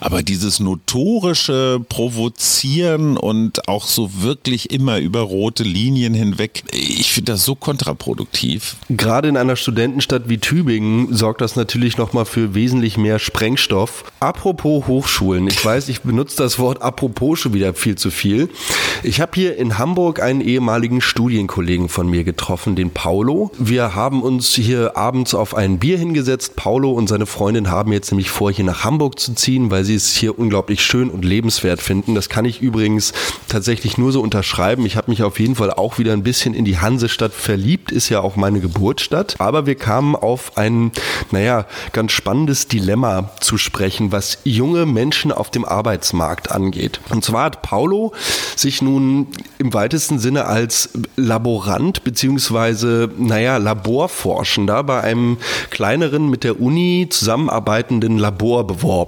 aber 0.00 0.22
dieses 0.22 0.60
notorische 0.60 1.80
Provozieren 1.88 3.16
und 3.16 3.68
auch 3.68 3.86
so 3.86 4.22
wirklich 4.22 4.70
immer 4.70 4.98
über 4.98 5.20
rote 5.20 5.62
Linien 5.62 6.14
hinweg, 6.14 6.64
ich 6.72 7.12
finde 7.12 7.32
das 7.32 7.44
so 7.44 7.54
kontraproduktiv 7.54 8.76
gerade 9.08 9.28
in 9.28 9.36
einer 9.36 9.56
Studentenstadt 9.56 10.28
wie 10.28 10.38
Tübingen 10.38 11.14
sorgt 11.14 11.40
das 11.40 11.56
natürlich 11.56 11.96
nochmal 11.96 12.24
für 12.24 12.54
wesentlich 12.54 12.98
mehr 12.98 13.18
Sprengstoff. 13.18 14.04
Apropos 14.20 14.86
Hochschulen, 14.86 15.46
ich 15.46 15.64
weiß, 15.64 15.88
ich 15.88 16.02
benutze 16.02 16.36
das 16.36 16.58
Wort 16.58 16.82
apropos 16.82 17.38
schon 17.38 17.54
wieder 17.54 17.74
viel 17.74 17.96
zu 17.96 18.10
viel. 18.10 18.48
Ich 19.02 19.20
habe 19.20 19.32
hier 19.34 19.56
in 19.56 19.78
Hamburg 19.78 20.20
einen 20.20 20.40
ehemaligen 20.40 21.00
Studienkollegen 21.00 21.88
von 21.88 22.08
mir 22.08 22.24
getroffen, 22.24 22.76
den 22.76 22.90
Paulo. 22.90 23.50
Wir 23.58 23.94
haben 23.94 24.22
uns 24.22 24.54
hier 24.54 24.96
abends 24.96 25.34
auf 25.34 25.54
ein 25.54 25.78
Bier 25.78 25.98
hingesetzt. 25.98 26.56
Paulo 26.56 26.90
und 26.92 27.08
seine 27.08 27.26
Freundin 27.26 27.70
haben 27.70 27.92
jetzt 27.92 28.10
nämlich 28.10 28.30
vor, 28.30 28.52
hier 28.52 28.64
nach 28.64 28.84
Hamburg 28.84 29.17
zu 29.20 29.34
ziehen, 29.34 29.70
weil 29.70 29.84
sie 29.84 29.94
es 29.94 30.14
hier 30.14 30.38
unglaublich 30.38 30.82
schön 30.82 31.10
und 31.10 31.24
lebenswert 31.24 31.80
finden. 31.80 32.14
Das 32.14 32.28
kann 32.28 32.44
ich 32.44 32.60
übrigens 32.60 33.12
tatsächlich 33.48 33.98
nur 33.98 34.12
so 34.12 34.20
unterschreiben. 34.20 34.84
Ich 34.86 34.96
habe 34.96 35.10
mich 35.10 35.22
auf 35.22 35.40
jeden 35.40 35.54
Fall 35.54 35.70
auch 35.70 35.98
wieder 35.98 36.12
ein 36.12 36.22
bisschen 36.22 36.54
in 36.54 36.64
die 36.64 36.78
Hansestadt 36.78 37.32
verliebt, 37.32 37.92
ist 37.92 38.08
ja 38.08 38.20
auch 38.20 38.36
meine 38.36 38.60
Geburt. 38.60 38.98
Geburtsstadt. 38.98 39.36
Aber 39.38 39.66
wir 39.66 39.74
kamen 39.74 40.14
auf 40.16 40.56
ein, 40.56 40.92
naja, 41.30 41.66
ganz 41.92 42.12
spannendes 42.12 42.68
Dilemma 42.68 43.30
zu 43.40 43.58
sprechen, 43.58 44.12
was 44.12 44.38
junge 44.44 44.86
Menschen 44.86 45.32
auf 45.32 45.50
dem 45.50 45.64
Arbeitsmarkt 45.64 46.50
angeht. 46.50 47.00
Und 47.10 47.24
zwar 47.24 47.44
hat 47.44 47.62
Paulo 47.62 48.12
sich 48.56 48.82
nun 48.82 49.28
im 49.58 49.74
weitesten 49.74 50.18
Sinne 50.18 50.46
als 50.46 50.90
Laborant 51.16 52.04
beziehungsweise, 52.04 53.10
naja, 53.18 53.56
Laborforschender 53.56 54.82
bei 54.84 55.00
einem 55.00 55.38
kleineren 55.70 56.30
mit 56.30 56.44
der 56.44 56.60
Uni 56.60 57.08
zusammenarbeitenden 57.10 58.18
Labor 58.18 58.66
beworben. 58.66 59.07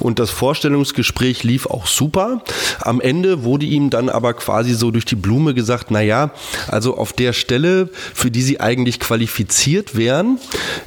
Und 0.00 0.18
das 0.18 0.30
Vorstellungsgespräch 0.30 1.44
lief 1.44 1.66
auch 1.66 1.86
super. 1.86 2.42
Am 2.80 3.00
Ende 3.00 3.44
wurde 3.44 3.66
ihm 3.66 3.90
dann 3.90 4.08
aber 4.08 4.34
quasi 4.34 4.74
so 4.74 4.90
durch 4.90 5.04
die 5.04 5.16
Blume 5.16 5.54
gesagt, 5.54 5.90
naja, 5.90 6.30
also 6.68 6.96
auf 6.96 7.12
der 7.12 7.32
Stelle, 7.32 7.88
für 8.14 8.30
die 8.30 8.42
sie 8.42 8.60
eigentlich 8.60 9.00
qualifiziert 9.00 9.96
wären, 9.96 10.38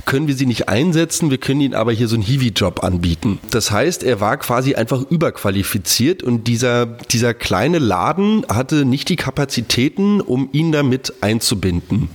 können 0.06 0.28
wir 0.28 0.36
sie 0.36 0.46
nicht 0.46 0.70
einsetzen, 0.70 1.30
wir 1.32 1.38
können 1.38 1.62
ihnen 1.62 1.74
aber 1.74 1.92
hier 1.92 2.08
so 2.08 2.16
einen 2.16 2.24
Hiwi-Job 2.24 2.84
anbieten. 2.84 3.40
Das 3.50 3.72
heißt, 3.72 4.04
er 4.04 4.20
war 4.20 4.38
quasi 4.38 4.76
einfach 4.76 5.02
überqualifiziert 5.10 6.24
und 6.24 6.48
dieser, 6.48 6.86
dieser 6.86 7.34
kleine 7.34 7.80
Laden 7.80 8.46
hatte 8.48 8.86
nicht 8.86 9.10
die 9.10 9.16
Kapazitäten, 9.16 10.22
um 10.22 10.50
ihn 10.52 10.72
damit 10.72 11.14
einzubinden. 11.22 12.10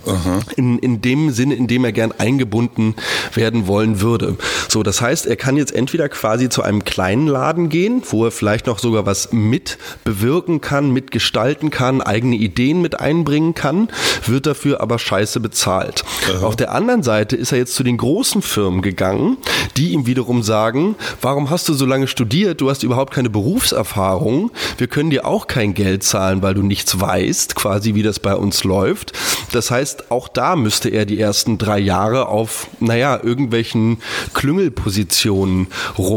In, 0.55 0.79
in 0.79 1.01
dem 1.01 1.31
Sinne, 1.31 1.55
in 1.55 1.67
dem 1.67 1.85
er 1.85 1.91
gern 1.91 2.11
eingebunden 2.17 2.95
werden 3.33 3.67
wollen 3.67 4.01
würde. 4.01 4.37
So, 4.67 4.83
das 4.83 5.01
heißt, 5.01 5.25
er 5.25 5.35
kann 5.35 5.57
jetzt 5.57 5.73
entweder 5.73 6.09
quasi 6.09 6.26
zu 6.49 6.61
einem 6.61 6.83
kleinen 6.83 7.27
Laden 7.27 7.69
gehen, 7.69 8.03
wo 8.09 8.25
er 8.25 8.31
vielleicht 8.31 8.67
noch 8.67 8.79
sogar 8.79 9.05
was 9.05 9.31
mit 9.31 9.77
bewirken 10.03 10.59
kann, 10.59 10.91
mitgestalten 10.91 11.69
kann, 11.69 12.01
eigene 12.01 12.35
Ideen 12.35 12.81
mit 12.81 12.99
einbringen 12.99 13.53
kann, 13.53 13.87
wird 14.25 14.45
dafür 14.45 14.81
aber 14.81 14.99
scheiße 14.99 15.39
bezahlt. 15.39 16.03
Auf 16.41 16.57
der 16.57 16.73
anderen 16.73 17.01
Seite 17.01 17.37
ist 17.37 17.53
er 17.53 17.59
jetzt 17.59 17.75
zu 17.75 17.83
den 17.83 17.95
großen 17.95 18.41
Firmen 18.41 18.81
gegangen, 18.81 19.37
die 19.77 19.93
ihm 19.93 20.05
wiederum 20.05 20.43
sagen, 20.43 20.95
warum 21.21 21.49
hast 21.49 21.69
du 21.69 21.73
so 21.73 21.85
lange 21.85 22.07
studiert? 22.07 22.59
Du 22.59 22.69
hast 22.69 22.83
überhaupt 22.83 23.13
keine 23.13 23.29
Berufserfahrung. 23.29 24.51
Wir 24.77 24.87
können 24.87 25.09
dir 25.09 25.25
auch 25.25 25.47
kein 25.47 25.73
Geld 25.73 26.03
zahlen, 26.03 26.41
weil 26.41 26.55
du 26.55 26.61
nichts 26.61 26.99
weißt, 26.99 27.55
quasi 27.55 27.95
wie 27.95 28.03
das 28.03 28.19
bei 28.19 28.35
uns 28.35 28.65
läuft. 28.65 29.13
Das 29.53 29.71
heißt, 29.71 30.11
auch 30.11 30.27
da 30.27 30.57
müsste 30.57 30.89
er 30.89 31.05
die 31.05 31.19
ersten 31.19 31.57
drei 31.57 31.79
Jahre 31.79 32.27
auf, 32.27 32.67
naja, 32.81 33.17
irgendwelchen 33.23 33.99
Klüngelpositionen 34.33 35.67
rum 35.97 36.16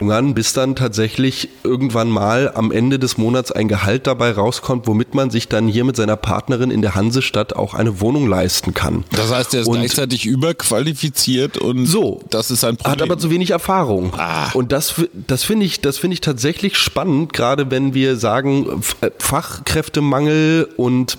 An, 0.00 0.34
bis 0.34 0.52
dann 0.52 0.76
tatsächlich 0.76 1.48
irgendwann 1.64 2.08
mal 2.08 2.52
am 2.54 2.70
Ende 2.70 2.98
des 2.98 3.18
Monats 3.18 3.50
ein 3.52 3.66
Gehalt 3.68 4.06
dabei 4.06 4.30
rauskommt, 4.32 4.86
womit 4.86 5.14
man 5.14 5.30
sich 5.30 5.48
dann 5.48 5.66
hier 5.68 5.84
mit 5.84 5.96
seiner 5.96 6.16
Partnerin 6.16 6.70
in 6.70 6.82
der 6.82 6.94
Hansestadt 6.94 7.54
auch 7.56 7.74
eine 7.74 8.00
Wohnung 8.00 8.26
leisten 8.28 8.74
kann. 8.74 9.04
Das 9.10 9.32
heißt, 9.32 9.54
er 9.54 9.62
ist 9.62 9.66
Und- 9.66 9.78
gleichzeitig 9.78 10.24
überqualifiziert 10.26 11.58
und 11.58 11.86
So. 11.86 12.20
das 12.30 12.50
ist 12.50 12.64
ein 12.64 12.76
Problem. 12.76 12.92
Hat 12.92 13.02
aber 13.02 13.18
zu 13.18 13.30
wenig 13.30 13.50
Erfahrung. 13.50 14.12
Ah. 14.16 14.50
Und 14.54 14.70
das, 14.72 14.94
das 15.26 15.42
finde 15.44 15.66
ich, 15.66 15.80
das 15.80 15.98
finde 15.98 16.14
ich 16.14 16.20
tatsächlich 16.20 16.76
spannend, 16.76 17.32
gerade 17.32 17.70
wenn 17.70 17.92
wir 17.94 18.16
sagen, 18.16 18.80
Fachkräftemangel 19.18 20.68
und 20.76 21.18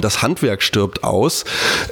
das 0.00 0.22
Handwerk 0.22 0.62
stirbt 0.62 1.04
aus. 1.04 1.44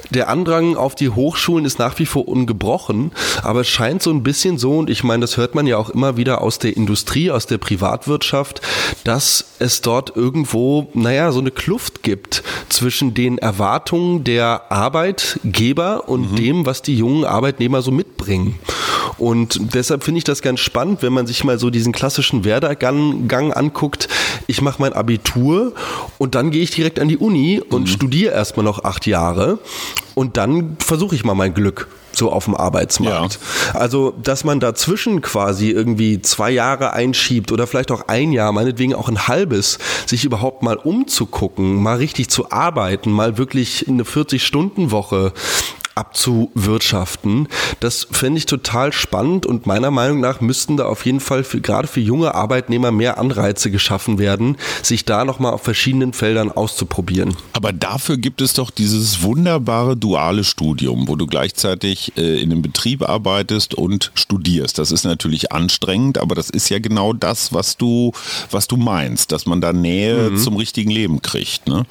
Der 0.09 0.29
Andrang 0.29 0.75
auf 0.75 0.95
die 0.95 1.09
Hochschulen 1.09 1.65
ist 1.65 1.79
nach 1.79 1.99
wie 1.99 2.05
vor 2.05 2.27
ungebrochen, 2.27 3.11
aber 3.43 3.61
es 3.61 3.69
scheint 3.69 4.01
so 4.01 4.11
ein 4.11 4.23
bisschen 4.23 4.57
so, 4.57 4.77
und 4.79 4.89
ich 4.89 5.03
meine, 5.03 5.21
das 5.21 5.37
hört 5.37 5.55
man 5.55 5.67
ja 5.67 5.77
auch 5.77 5.89
immer 5.89 6.17
wieder 6.17 6.41
aus 6.41 6.59
der 6.59 6.75
Industrie, 6.75 7.31
aus 7.31 7.45
der 7.45 7.57
Privatwirtschaft, 7.57 8.61
dass 9.03 9.45
es 9.59 9.81
dort 9.81 10.15
irgendwo, 10.15 10.89
naja, 10.93 11.31
so 11.31 11.39
eine 11.39 11.51
Kluft 11.51 12.03
gibt 12.03 12.43
zwischen 12.69 13.13
den 13.13 13.37
Erwartungen 13.37 14.23
der 14.23 14.71
Arbeitgeber 14.71 16.09
und 16.09 16.37
dem, 16.37 16.65
was 16.65 16.81
die 16.81 16.95
jungen 16.95 17.25
Arbeitnehmer 17.25 17.81
so 17.81 17.91
mitbringen. 17.91 18.59
Und 19.17 19.75
deshalb 19.75 20.03
finde 20.03 20.19
ich 20.19 20.23
das 20.23 20.41
ganz 20.41 20.59
spannend, 20.61 21.03
wenn 21.03 21.13
man 21.13 21.27
sich 21.27 21.43
mal 21.43 21.59
so 21.59 21.69
diesen 21.69 21.93
klassischen 21.93 22.43
Werdegang 22.43 23.27
Gang 23.27 23.55
anguckt. 23.55 24.07
Ich 24.47 24.61
mache 24.61 24.81
mein 24.81 24.93
Abitur 24.93 25.73
und 26.17 26.35
dann 26.35 26.51
gehe 26.51 26.63
ich 26.63 26.71
direkt 26.71 26.99
an 26.99 27.07
die 27.07 27.17
Uni 27.17 27.61
und 27.61 27.89
studiere 27.89 28.33
erstmal 28.33 28.63
noch 28.63 28.83
acht 28.83 29.07
Jahre. 29.07 29.59
Und 30.15 30.37
dann 30.37 30.77
versuche 30.79 31.15
ich 31.15 31.23
mal 31.23 31.35
mein 31.35 31.53
Glück 31.53 31.87
so 32.13 32.31
auf 32.31 32.45
dem 32.45 32.55
Arbeitsmarkt. 32.55 33.39
Also, 33.73 34.13
dass 34.21 34.43
man 34.43 34.59
dazwischen 34.59 35.21
quasi 35.21 35.71
irgendwie 35.71 36.21
zwei 36.21 36.51
Jahre 36.51 36.93
einschiebt 36.93 37.51
oder 37.51 37.67
vielleicht 37.67 37.91
auch 37.91 38.07
ein 38.07 38.31
Jahr, 38.31 38.51
meinetwegen 38.51 38.93
auch 38.93 39.09
ein 39.09 39.27
halbes, 39.27 39.79
sich 40.05 40.25
überhaupt 40.25 40.61
mal 40.61 40.77
umzugucken, 40.77 41.81
mal 41.81 41.97
richtig 41.97 42.29
zu 42.29 42.51
arbeiten, 42.51 43.11
mal 43.11 43.37
wirklich 43.37 43.87
eine 43.87 44.03
40-Stunden-Woche 44.03 45.33
abzuwirtschaften. 45.95 47.47
Das 47.79 48.07
fände 48.11 48.37
ich 48.37 48.45
total 48.45 48.93
spannend 48.93 49.45
und 49.45 49.65
meiner 49.65 49.91
Meinung 49.91 50.19
nach 50.19 50.41
müssten 50.41 50.77
da 50.77 50.85
auf 50.85 51.05
jeden 51.05 51.19
Fall 51.19 51.43
für, 51.43 51.61
gerade 51.61 51.87
für 51.87 51.99
junge 51.99 52.35
Arbeitnehmer 52.35 52.91
mehr 52.91 53.17
Anreize 53.17 53.71
geschaffen 53.71 54.19
werden, 54.19 54.57
sich 54.81 55.05
da 55.05 55.25
nochmal 55.25 55.53
auf 55.53 55.63
verschiedenen 55.63 56.13
Feldern 56.13 56.51
auszuprobieren. 56.51 57.35
Aber 57.53 57.73
dafür 57.73 58.17
gibt 58.17 58.41
es 58.41 58.53
doch 58.53 58.71
dieses 58.71 59.21
wunderbare 59.23 59.97
duale 59.97 60.43
Studium, 60.43 61.07
wo 61.07 61.15
du 61.15 61.27
gleichzeitig 61.27 62.13
äh, 62.17 62.41
in 62.41 62.51
einem 62.51 62.61
Betrieb 62.61 63.07
arbeitest 63.07 63.73
und 63.73 64.11
studierst. 64.13 64.77
Das 64.77 64.91
ist 64.91 65.03
natürlich 65.03 65.51
anstrengend, 65.51 66.17
aber 66.17 66.35
das 66.35 66.49
ist 66.49 66.69
ja 66.69 66.79
genau 66.79 67.13
das, 67.13 67.53
was 67.53 67.77
du, 67.77 68.11
was 68.49 68.67
du 68.67 68.77
meinst, 68.77 69.31
dass 69.31 69.45
man 69.45 69.61
da 69.61 69.73
Nähe 69.73 70.35
zum 70.35 70.55
richtigen 70.55 70.91
Leben 70.91 71.21
kriegt. 71.21 71.67
Ne? 71.67 71.85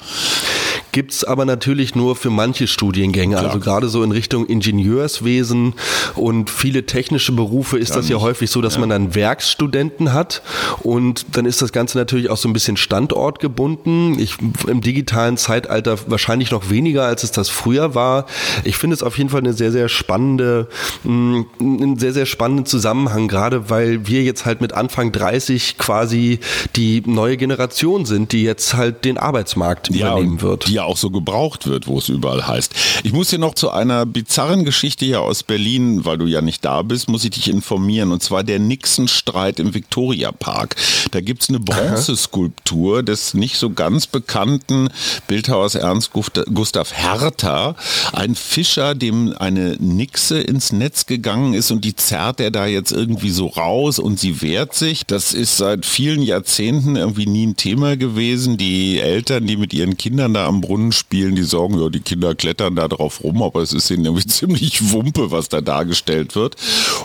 Gibt's 0.91 1.23
aber 1.23 1.45
natürlich 1.45 1.95
nur 1.95 2.15
für 2.15 2.29
manche 2.29 2.67
Studiengänge. 2.67 3.37
Also 3.37 3.59
gerade 3.59 3.87
so 3.87 4.03
in 4.03 4.11
Richtung 4.11 4.45
Ingenieurswesen 4.45 5.73
und 6.15 6.49
viele 6.49 6.85
technische 6.85 7.31
Berufe 7.31 7.77
ist 7.77 7.95
das 7.95 8.09
ja 8.09 8.19
häufig 8.19 8.51
so, 8.51 8.61
dass 8.61 8.77
man 8.77 8.89
dann 8.89 9.15
Werkstudenten 9.15 10.13
hat 10.13 10.41
und 10.79 11.25
dann 11.37 11.45
ist 11.45 11.61
das 11.61 11.71
Ganze 11.71 11.97
natürlich 11.97 12.29
auch 12.29 12.37
so 12.37 12.49
ein 12.49 12.53
bisschen 12.53 12.77
standortgebunden. 12.77 14.19
Ich, 14.19 14.35
Im 14.67 14.81
digitalen 14.81 15.37
Zeitalter 15.37 15.97
wahrscheinlich 16.07 16.51
noch 16.51 16.69
weniger, 16.69 17.05
als 17.05 17.23
es 17.23 17.31
das 17.31 17.49
früher 17.49 17.95
war. 17.95 18.25
Ich 18.63 18.77
finde 18.77 18.95
es 18.95 19.03
auf 19.03 19.17
jeden 19.17 19.29
Fall 19.29 19.39
eine 19.39 19.53
sehr, 19.53 19.71
sehr 19.71 19.87
spannende, 19.87 20.67
mh, 21.03 21.45
einen 21.59 21.99
sehr, 21.99 22.13
sehr 22.13 22.25
spannenden 22.25 22.65
Zusammenhang, 22.65 23.27
gerade 23.27 23.69
weil 23.69 24.07
wir 24.07 24.23
jetzt 24.23 24.45
halt 24.45 24.59
mit 24.59 24.73
Anfang 24.73 25.11
30 25.11 25.77
quasi 25.77 26.39
die 26.75 27.01
neue 27.05 27.37
Generation 27.37 28.05
sind, 28.05 28.33
die 28.33 28.43
jetzt 28.43 28.73
halt 28.73 29.05
den 29.05 29.17
Arbeitsmarkt 29.17 29.89
übernehmen 29.89 30.33
und 30.33 30.41
wird. 30.41 30.67
Die 30.67 30.80
ja 30.81 30.87
auch 30.87 30.97
so 30.97 31.09
gebraucht 31.09 31.67
wird, 31.67 31.87
wo 31.87 31.97
es 31.99 32.09
überall 32.09 32.47
heißt. 32.47 32.73
Ich 33.03 33.13
muss 33.13 33.29
hier 33.29 33.39
noch 33.39 33.53
zu 33.53 33.71
einer 33.71 34.05
bizarren 34.05 34.65
Geschichte 34.65 35.05
hier 35.05 35.21
aus 35.21 35.43
Berlin, 35.43 36.05
weil 36.05 36.17
du 36.17 36.25
ja 36.25 36.41
nicht 36.41 36.65
da 36.65 36.81
bist, 36.81 37.09
muss 37.09 37.23
ich 37.23 37.31
dich 37.31 37.49
informieren. 37.49 38.11
Und 38.11 38.23
zwar 38.23 38.43
der 38.43 38.59
Nixon-Streit 38.59 39.59
im 39.59 39.73
Viktoriapark. 39.73 40.75
Da 41.11 41.21
gibt's 41.21 41.49
eine 41.49 41.59
Bronzeskulptur 41.59 43.03
des 43.03 43.33
nicht 43.33 43.57
so 43.57 43.69
ganz 43.69 44.07
bekannten 44.07 44.89
Bildhauers 45.27 45.75
Ernst 45.75 46.11
Gust- 46.13 46.43
Gustav 46.53 46.93
Hertha. 46.93 47.75
Ein 48.13 48.35
Fischer, 48.35 48.95
dem 48.95 49.35
eine 49.37 49.75
Nixe 49.79 50.39
ins 50.39 50.71
Netz 50.71 51.05
gegangen 51.05 51.53
ist 51.53 51.71
und 51.71 51.85
die 51.85 51.95
zerrt 51.95 52.39
er 52.39 52.51
da 52.51 52.65
jetzt 52.65 52.91
irgendwie 52.91 53.31
so 53.31 53.47
raus 53.47 53.99
und 53.99 54.19
sie 54.19 54.41
wehrt 54.41 54.73
sich. 54.73 55.05
Das 55.05 55.33
ist 55.33 55.57
seit 55.57 55.85
vielen 55.85 56.21
Jahrzehnten 56.21 56.95
irgendwie 56.95 57.27
nie 57.27 57.47
ein 57.47 57.55
Thema 57.55 57.97
gewesen. 57.97 58.57
Die 58.57 58.99
Eltern, 58.99 59.45
die 59.45 59.57
mit 59.57 59.73
ihren 59.73 59.97
Kindern 59.97 60.33
da 60.33 60.47
am 60.47 60.61
Brunnen 60.71 60.93
spielen, 60.93 61.35
die 61.35 61.43
sagen, 61.43 61.77
ja, 61.77 61.89
die 61.89 61.99
Kinder 61.99 62.33
klettern 62.33 62.77
da 62.77 62.87
drauf 62.87 63.25
rum, 63.25 63.43
aber 63.43 63.61
es 63.61 63.73
ist 63.73 63.91
ihnen 63.91 64.05
irgendwie 64.05 64.25
ziemlich 64.27 64.91
Wumpe, 64.91 65.29
was 65.29 65.49
da 65.49 65.59
dargestellt 65.59 66.35
wird. 66.35 66.55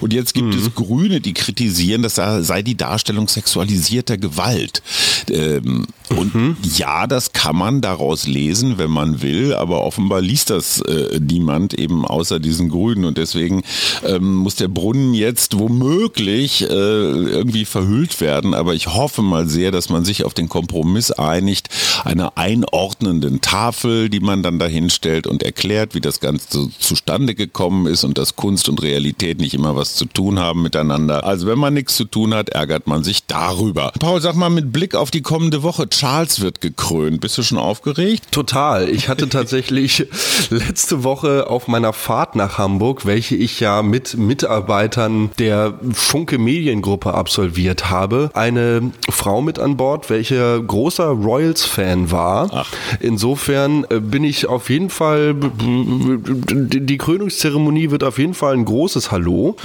Und 0.00 0.12
jetzt 0.12 0.34
gibt 0.34 0.54
es 0.54 0.72
Grüne, 0.72 1.20
die 1.20 1.34
kritisieren, 1.34 2.02
das 2.02 2.14
sei 2.14 2.62
die 2.62 2.76
Darstellung 2.76 3.26
sexualisierter 3.26 4.18
Gewalt. 4.18 4.82
Ähm, 5.28 5.88
und 6.10 6.56
ja, 6.76 7.06
das 7.06 7.32
kann 7.32 7.56
man 7.56 7.80
daraus 7.80 8.26
lesen, 8.26 8.78
wenn 8.78 8.90
man 8.90 9.22
will, 9.22 9.54
aber 9.54 9.82
offenbar 9.82 10.20
liest 10.20 10.50
das 10.50 10.80
äh, 10.82 11.18
niemand 11.20 11.74
eben 11.74 12.04
außer 12.04 12.38
diesen 12.38 12.68
Grünen. 12.68 13.04
Und 13.04 13.18
deswegen 13.18 13.62
ähm, 14.04 14.34
muss 14.36 14.56
der 14.56 14.68
Brunnen 14.68 15.14
jetzt 15.14 15.58
womöglich 15.58 16.62
äh, 16.62 16.66
irgendwie 16.66 17.64
verhüllt 17.64 18.20
werden. 18.20 18.54
Aber 18.54 18.74
ich 18.74 18.88
hoffe 18.88 19.22
mal 19.22 19.48
sehr, 19.48 19.70
dass 19.70 19.88
man 19.88 20.04
sich 20.04 20.24
auf 20.24 20.34
den 20.34 20.48
Kompromiss 20.48 21.10
einigt, 21.10 21.68
einer 22.04 22.36
einordnenden 22.36 23.40
Tafel, 23.40 24.08
die 24.08 24.20
man 24.20 24.42
dann 24.42 24.58
dahin 24.58 24.90
stellt 24.90 25.26
und 25.26 25.42
erklärt, 25.42 25.94
wie 25.94 26.00
das 26.00 26.20
Ganze 26.20 26.68
zustande 26.78 27.34
gekommen 27.34 27.86
ist 27.86 28.04
und 28.04 28.18
dass 28.18 28.36
Kunst 28.36 28.68
und 28.68 28.82
Realität 28.82 29.38
nicht 29.38 29.54
immer 29.54 29.76
was 29.76 29.94
zu 29.94 30.04
tun 30.04 30.38
haben 30.38 30.62
miteinander. 30.62 31.24
Also 31.24 31.46
wenn 31.46 31.58
man 31.58 31.74
nichts 31.74 31.96
zu 31.96 32.04
tun 32.04 32.34
hat, 32.34 32.50
ärgert 32.50 32.86
man 32.86 33.04
sich 33.04 33.26
darüber. 33.26 33.92
Paul, 33.98 34.20
sag 34.20 34.36
mal 34.36 34.50
mit 34.50 34.72
Blick 34.72 34.94
auf 34.94 35.10
die 35.10 35.22
kommende 35.22 35.62
Woche, 35.62 35.88
Charles 35.98 36.42
wird 36.42 36.60
gekrönt. 36.60 37.22
Bist 37.22 37.38
du 37.38 37.42
schon 37.42 37.56
aufgeregt? 37.56 38.30
Total. 38.30 38.88
Ich 38.90 39.08
hatte 39.08 39.28
tatsächlich 39.30 40.06
letzte 40.50 41.04
Woche 41.04 41.48
auf 41.48 41.68
meiner 41.68 41.94
Fahrt 41.94 42.36
nach 42.36 42.58
Hamburg, 42.58 43.06
welche 43.06 43.34
ich 43.34 43.60
ja 43.60 43.82
mit 43.82 44.16
Mitarbeitern 44.16 45.30
der 45.38 45.72
Funke 45.92 46.36
Mediengruppe 46.36 47.14
absolviert 47.14 47.88
habe, 47.88 48.30
eine 48.34 48.92
Frau 49.08 49.40
mit 49.40 49.58
an 49.58 49.78
Bord, 49.78 50.10
welche 50.10 50.62
großer 50.62 51.06
Royals-Fan 51.06 52.10
war. 52.10 52.50
Ach. 52.52 52.72
insofern 53.00 53.86
äh, 53.88 54.00
bin 54.00 54.22
ich 54.22 54.46
auf 54.46 54.68
jeden 54.68 54.90
Fall, 54.90 55.34
die 55.34 56.98
Krönungszeremonie 56.98 57.90
wird 57.90 58.04
auf 58.04 58.18
jeden 58.18 58.34
Fall 58.34 58.52
ein 58.52 58.66
großes 58.66 59.10
Hallo. 59.10 59.56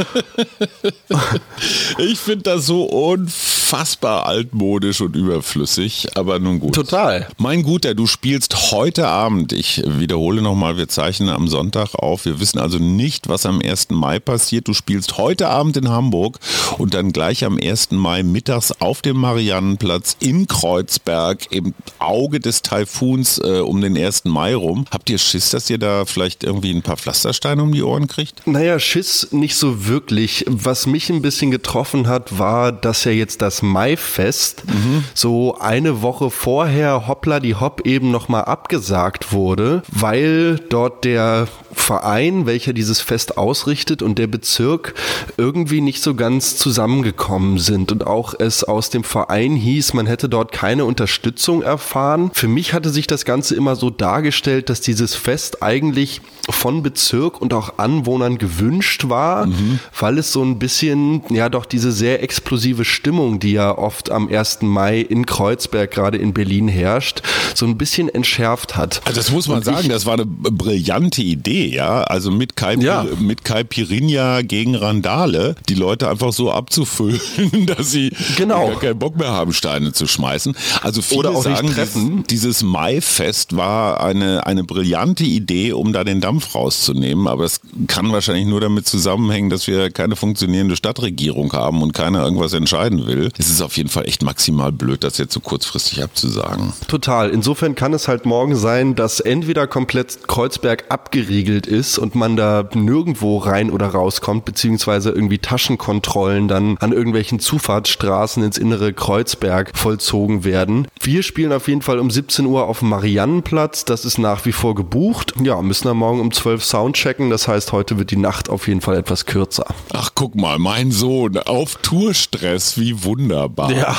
ich 1.98 2.20
finde 2.20 2.44
das 2.44 2.66
so 2.66 2.84
unfassbar 2.84 4.28
altmodisch 4.28 5.02
und 5.02 5.16
überflüssig, 5.16 6.18
aber 6.22 6.40
nun 6.40 6.60
gut. 6.60 6.76
Total. 6.76 7.28
Mein 7.38 7.64
Guter, 7.64 7.96
du 7.96 8.06
spielst 8.06 8.72
heute 8.72 9.08
Abend, 9.08 9.52
ich 9.54 9.82
wiederhole 9.86 10.42
nochmal, 10.42 10.78
wir 10.78 10.88
zeichnen 10.88 11.30
am 11.30 11.48
Sonntag 11.48 11.96
auf, 11.96 12.26
wir 12.26 12.40
wissen 12.40 12.60
also 12.60 12.78
nicht, 12.78 13.28
was 13.28 13.46
am 13.46 13.60
1. 13.60 13.90
Mai 13.90 14.20
passiert. 14.20 14.68
Du 14.68 14.74
spielst 14.74 15.18
heute 15.18 15.50
Abend 15.50 15.78
in 15.78 15.90
Hamburg 15.90 16.40
und 16.78 16.94
dann 16.94 17.12
gleich 17.12 17.44
am 17.44 17.58
1. 17.58 17.92
Mai 17.92 18.22
mittags 18.22 18.72
auf 18.80 19.02
dem 19.02 19.18
Mariannenplatz 19.18 20.16
in 20.20 20.48
Kreuzberg 20.48 21.52
im 21.52 21.74
Auge 21.98 22.40
des 22.40 22.62
Taifuns 22.62 23.40
äh, 23.40 23.60
um 23.60 23.82
den 23.82 23.98
1. 23.98 24.26
Mai 24.26 24.56
rum. 24.56 24.86
Habt 24.92 25.10
ihr 25.10 25.18
Schiss, 25.18 25.50
dass 25.50 25.70
ihr 25.72 25.80
da 25.80 26.06
vielleicht 26.06 26.44
irgendwie 26.44 26.72
ein 26.72 26.84
paar 26.84 26.98
Pflastersteine 26.98 27.64
um 27.64 27.72
die 27.72 27.82
Ohren 27.82 28.08
kriegt? 28.08 28.46
Naja, 28.46 28.78
Schiss 28.78 29.30
nicht 29.32 29.56
so 29.56 29.88
wirklich. 29.88 30.46
Was 30.48 30.86
mich 30.86 31.10
ein 31.10 31.24
bisschen 31.24 31.50
getroffen 31.50 32.08
hat, 32.08 32.38
war, 32.38 32.72
dass 32.72 33.06
ja 33.06 33.12
jetzt 33.12 33.42
das 33.42 33.64
Maifest 33.64 34.68
mhm. 34.68 35.04
so 35.16 35.58
eine 35.60 36.04
Woche 36.04 36.11
vorher 36.30 37.08
hoppla 37.08 37.40
die 37.40 37.56
Hopp 37.56 37.86
eben 37.86 38.12
nochmal 38.12 38.46
abgesagt 38.46 39.32
wurde, 39.32 39.84
weil 39.90 40.58
dort 40.70 41.06
der 41.06 41.48
Verein, 41.74 42.46
welcher 42.46 42.74
dieses 42.74 43.02
Fest 43.02 43.38
ausrichtet 43.38 44.02
und 44.02 44.20
der 44.20 44.28
Bezirk 44.28 44.94
irgendwie 45.38 45.82
nicht 45.82 46.02
so 46.02 46.16
ganz 46.16 46.58
zusammengekommen 46.58 47.60
sind 47.60 47.92
und 47.92 48.06
auch 48.06 48.34
es 48.38 48.64
aus 48.64 48.90
dem 48.90 49.04
Verein 49.04 49.56
hieß, 49.56 49.94
man 49.94 50.06
hätte 50.06 50.30
dort 50.30 50.52
keine 50.52 50.86
Unterstützung 50.86 51.62
erfahren. 51.62 52.32
Für 52.34 52.48
mich 52.48 52.74
hatte 52.74 52.90
sich 52.90 53.08
das 53.08 53.26
Ganze 53.26 53.56
immer 53.56 53.76
so 53.76 53.90
dargestellt, 53.90 54.70
dass 54.70 54.82
dieses 54.82 55.16
Fest 55.16 55.64
eigentlich 55.64 56.22
von 56.50 56.84
Bezirk 56.84 57.42
und 57.42 57.54
auch 57.54 57.78
Anwohnern 57.78 58.38
gewünscht 58.38 59.10
war, 59.10 59.46
mhm. 59.46 59.80
weil 59.98 60.18
es 60.18 60.32
so 60.32 60.44
ein 60.44 60.60
bisschen, 60.60 61.24
ja 61.30 61.50
doch 61.50 61.66
diese 61.66 61.92
sehr 61.92 62.24
explosive 62.24 62.86
Stimmung, 62.86 63.40
die 63.40 63.54
ja 63.54 63.78
oft 63.78 64.12
am 64.12 64.28
1. 64.28 64.62
Mai 64.62 65.00
in 65.00 65.26
Kreuzberg, 65.26 65.92
gerade 66.02 66.18
in 66.18 66.34
Berlin 66.34 66.68
herrscht, 66.68 67.22
so 67.56 67.66
ein 67.66 67.78
bisschen 67.78 68.10
entschärft 68.10 68.76
hat. 68.76 69.02
Also 69.06 69.20
das 69.20 69.32
muss 69.32 69.48
man 69.48 69.58
und 69.58 69.66
sagen, 69.66 69.80
ich, 69.84 69.88
das 69.88 70.06
war 70.06 70.14
eine 70.14 70.26
brillante 70.26 71.22
Idee, 71.22 71.68
ja, 71.68 72.02
also 72.04 72.32
mit 72.32 72.56
Kai, 72.56 72.76
ja. 72.76 73.06
mit 73.20 73.46
Kai 73.46 73.64
Pirinha 73.64 74.42
gegen 74.42 74.76
Randale, 74.76 75.56
die 75.70 75.76
Leute 75.76 76.10
einfach 76.10 76.34
so 76.34 76.52
abzufüllen, 76.52 77.22
dass 77.66 77.92
sie 77.92 78.12
genau. 78.36 78.68
gar 78.68 78.80
keinen 78.80 79.00
Bock 79.00 79.18
mehr 79.18 79.30
haben, 79.30 79.54
Steine 79.54 79.94
zu 79.94 80.08
schmeißen. 80.08 80.56
Also 80.82 81.02
viele 81.02 81.20
Oder 81.20 81.32
auch 81.32 81.44
sagen, 81.44 81.68
dieses, 81.68 81.96
dieses 82.30 82.64
Maifest 82.64 83.56
war 83.56 84.04
eine, 84.04 84.46
eine 84.46 84.64
brillante 84.64 85.24
Idee, 85.24 85.74
um 85.74 85.94
da 85.94 86.04
den 86.04 86.20
Dampf 86.20 86.42
Dampf 86.42 86.56
rauszunehmen. 86.56 87.28
Aber 87.28 87.44
es 87.44 87.60
kann 87.88 88.12
wahrscheinlich 88.12 88.46
nur 88.46 88.62
damit 88.62 88.88
zusammenhängen, 88.88 89.50
dass 89.50 89.68
wir 89.68 89.92
keine 89.92 90.16
funktionierende 90.16 90.76
Stadtregierung 90.76 91.52
haben 91.54 91.82
und 91.82 91.94
keiner 91.94 92.24
irgendwas 92.24 92.54
entscheiden 92.54 93.06
will. 93.06 93.32
Es 93.38 93.50
ist 93.50 93.62
auf 93.62 93.78
jeden 93.78 93.90
Fall 93.90 94.08
echt 94.08 94.24
maximal 94.24 94.72
blöd, 94.72 95.04
das 95.04 95.18
jetzt 95.18 95.34
so 95.34 95.40
kurzfristig 95.40 95.91
abzusagen. 96.00 96.74
Total. 96.88 97.30
Insofern 97.30 97.76
kann 97.76 97.94
es 97.94 98.08
halt 98.08 98.26
morgen 98.26 98.56
sein, 98.56 98.96
dass 98.96 99.20
entweder 99.20 99.68
komplett 99.68 100.28
Kreuzberg 100.28 100.86
abgeriegelt 100.90 101.68
ist 101.68 101.98
und 101.98 102.16
man 102.16 102.36
da 102.36 102.70
nirgendwo 102.74 103.38
rein 103.38 103.72
oder 103.72 103.88
rauskommt, 103.88 104.46
beziehungsweise 104.46 105.10
irgendwie 105.10 105.40
Taschenkontrollen 105.40 106.48
dann 106.48 106.78
an 106.78 106.92
irgendwelchen 106.92 107.40
Zufahrtsstraßen 107.40 108.44
ins 108.44 108.58
innere 108.58 108.94
Kreuzberg 108.94 109.72
vollzogen 109.74 110.44
werden. 110.44 110.88
Wir 111.02 111.24
spielen 111.24 111.52
auf 111.52 111.68
jeden 111.68 111.82
Fall 111.82 112.00
um 112.00 112.12
17 112.12 112.46
Uhr 112.46 112.68
auf 112.68 112.80
dem 112.80 112.90
Mariannenplatz. 112.90 113.86
Das 113.86 114.06
ist 114.06 114.18
nach 114.18 114.46
wie 114.46 114.52
vor 114.52 114.76
gebucht. 114.76 115.34
Ja, 115.42 115.62
müssen 115.62 115.86
wir 115.86 115.94
morgen 115.94 116.20
um 116.20 116.32
12 116.32 116.64
Soundchecken. 116.64 117.30
Das 117.30 117.48
heißt, 117.48 117.72
heute 117.72 117.98
wird 117.98 118.12
die 118.12 118.18
Nacht 118.18 118.50
auf 118.50 118.68
jeden 118.68 118.82
Fall 118.82 118.98
etwas 118.98 119.26
kürzer. 119.26 119.66
Ach, 119.94 120.12
guck 120.14 120.36
mal, 120.36 120.60
mein 120.60 120.92
Sohn 120.92 121.38
auf 121.38 121.76
Tourstress, 121.82 122.78
wie 122.78 123.04
wunderbar. 123.04 123.72
Ja. 123.72 123.96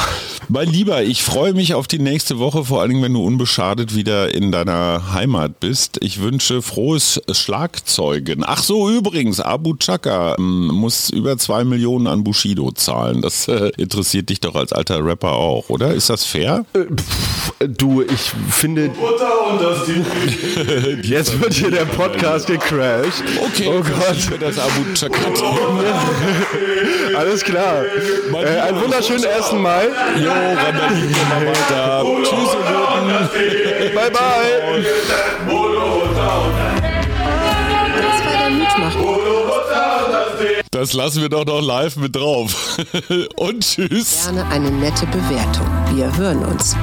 Mein 0.49 0.69
Lieber, 0.69 1.03
ich 1.03 1.23
freue 1.23 1.55
mich 1.55 1.75
auf 1.75 1.82
die 1.87 1.99
nächste 1.99 2.39
Woche, 2.39 2.65
vor 2.65 2.81
allen 2.81 2.91
Dingen, 2.91 3.03
wenn 3.03 3.15
du 3.15 3.25
unbeschadet 3.25 3.95
wieder 3.95 4.35
in 4.35 4.53
deiner 4.53 5.13
Heimat 5.13 5.61
bist. 5.61 5.99
Ich 6.03 6.21
wünsche 6.21 6.63
frohes 6.63 7.21
Schlagzeugen. 7.31 8.43
Ach 8.47 8.63
so, 8.63 8.91
übrigens, 8.91 9.41
Abu 9.41 9.75
Chaka 9.77 10.37
ähm, 10.39 10.69
muss 10.69 11.11
über 11.11 11.39
zwei 11.39 11.65
Millionen 11.65 12.07
an 12.07 12.25
Bushido 12.25 12.71
zahlen. 12.73 13.23
Das 13.23 13.49
äh, 13.49 13.71
interessiert 13.77 14.29
dich 14.29 14.41
doch 14.41 14.55
als 14.55 14.73
alter 14.73 15.05
Rapper 15.05 15.33
auch, 15.33 15.69
oder? 15.71 15.95
Ist 15.95 16.11
das 16.11 16.25
fair? 16.25 16.65
Äh, 16.75 16.85
pff, 16.95 17.53
du, 17.61 18.03
ich 18.03 18.33
finde. 18.51 18.89
Butter 18.91 19.42
und 19.53 19.63
das 19.63 19.89
Jetzt 21.03 21.41
wird 21.41 21.53
hier 21.55 21.71
der 21.71 21.85
Podcast 21.85 22.47
gecrashed. 22.47 23.23
Okay, 23.45 23.69
oh 23.69 23.83
Gott. 23.83 24.41
Das 24.41 24.59
Abu 24.59 24.85
Chakat. 24.95 25.43
Alles 27.17 27.43
klar. 27.45 27.85
Äh, 27.85 28.61
einen 28.61 28.81
wunderschönen 28.81 29.25
1. 29.25 29.53
Mai. 29.53 29.89
Jo, 30.17 30.31
Randalin, 30.31 31.11
mal 31.29 31.47
weiter. 31.47 32.05
Tschüss, 32.23 32.57
ihr 33.83 33.95
Bye, 33.95 34.11
bye. 34.11 34.85
Das 37.97 38.19
war 38.25 38.33
der 38.39 38.51
Mutmacher. 38.51 39.33
Das 40.71 40.95
lassen 40.95 41.21
wir 41.21 41.29
doch 41.29 41.45
noch 41.45 41.61
live 41.61 41.97
mit 41.97 42.17
drauf. 42.17 42.79
Und 43.37 43.61
tschüss. 43.63 44.25
Gerne 44.25 44.47
eine 44.49 44.71
nette 44.71 45.07
Bewertung. 45.07 45.67
Wir 45.95 46.17
hören 46.17 46.45
uns. 46.45 46.75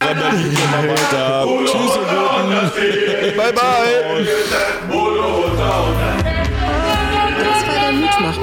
Weiter. 0.00 1.46
Tschüss, 1.64 1.96
ihr 1.96 2.04
Guten. 2.08 3.36
Bye, 3.36 3.52
bye. 3.52 4.26
Das 7.38 7.66
war 7.66 7.74
der 7.74 7.92
Mutmacher. 7.92 8.42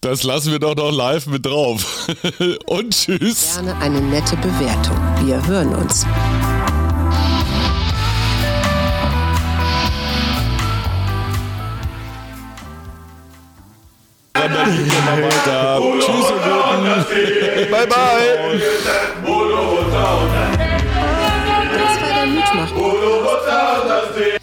Das 0.00 0.22
lassen 0.22 0.52
wir 0.52 0.58
doch 0.58 0.76
noch 0.76 0.92
live 0.92 1.26
mit 1.26 1.44
drauf. 1.46 2.08
Und 2.66 2.94
tschüss. 2.94 3.54
Gerne 3.54 3.76
eine 3.80 4.00
nette 4.00 4.36
Bewertung. 4.36 4.96
Wir 5.24 5.44
hören 5.46 5.74
uns. 5.74 6.06
Dann 14.48 14.76
gehen 14.76 14.86
wir 14.86 15.24
weiter. 15.24 15.80
Tschüss, 15.98 16.30
ihr 16.30 16.38
Guten. 16.44 17.70
Bye, 17.70 17.86
bye. 17.86 18.60
Das 21.72 21.94
war 22.00 22.10
der 22.14 22.26
Mutmacher. 22.26 23.06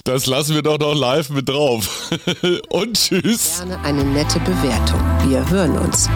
Das 0.03 0.25
lassen 0.25 0.55
wir 0.55 0.61
doch 0.61 0.77
noch 0.79 0.93
live 0.93 1.29
mit 1.29 1.47
drauf. 1.47 2.11
Und 2.69 2.97
tschüss. 2.97 3.59
Gerne 3.59 3.79
eine 3.83 4.03
nette 4.03 4.39
Bewertung. 4.41 4.99
Wir 5.27 5.49
hören 5.49 5.77
uns. 5.77 6.09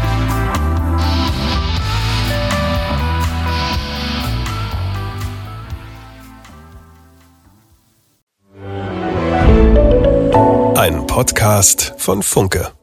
Ein 10.75 11.07
Podcast 11.07 11.93
von 11.97 12.21
Funke. 12.21 12.76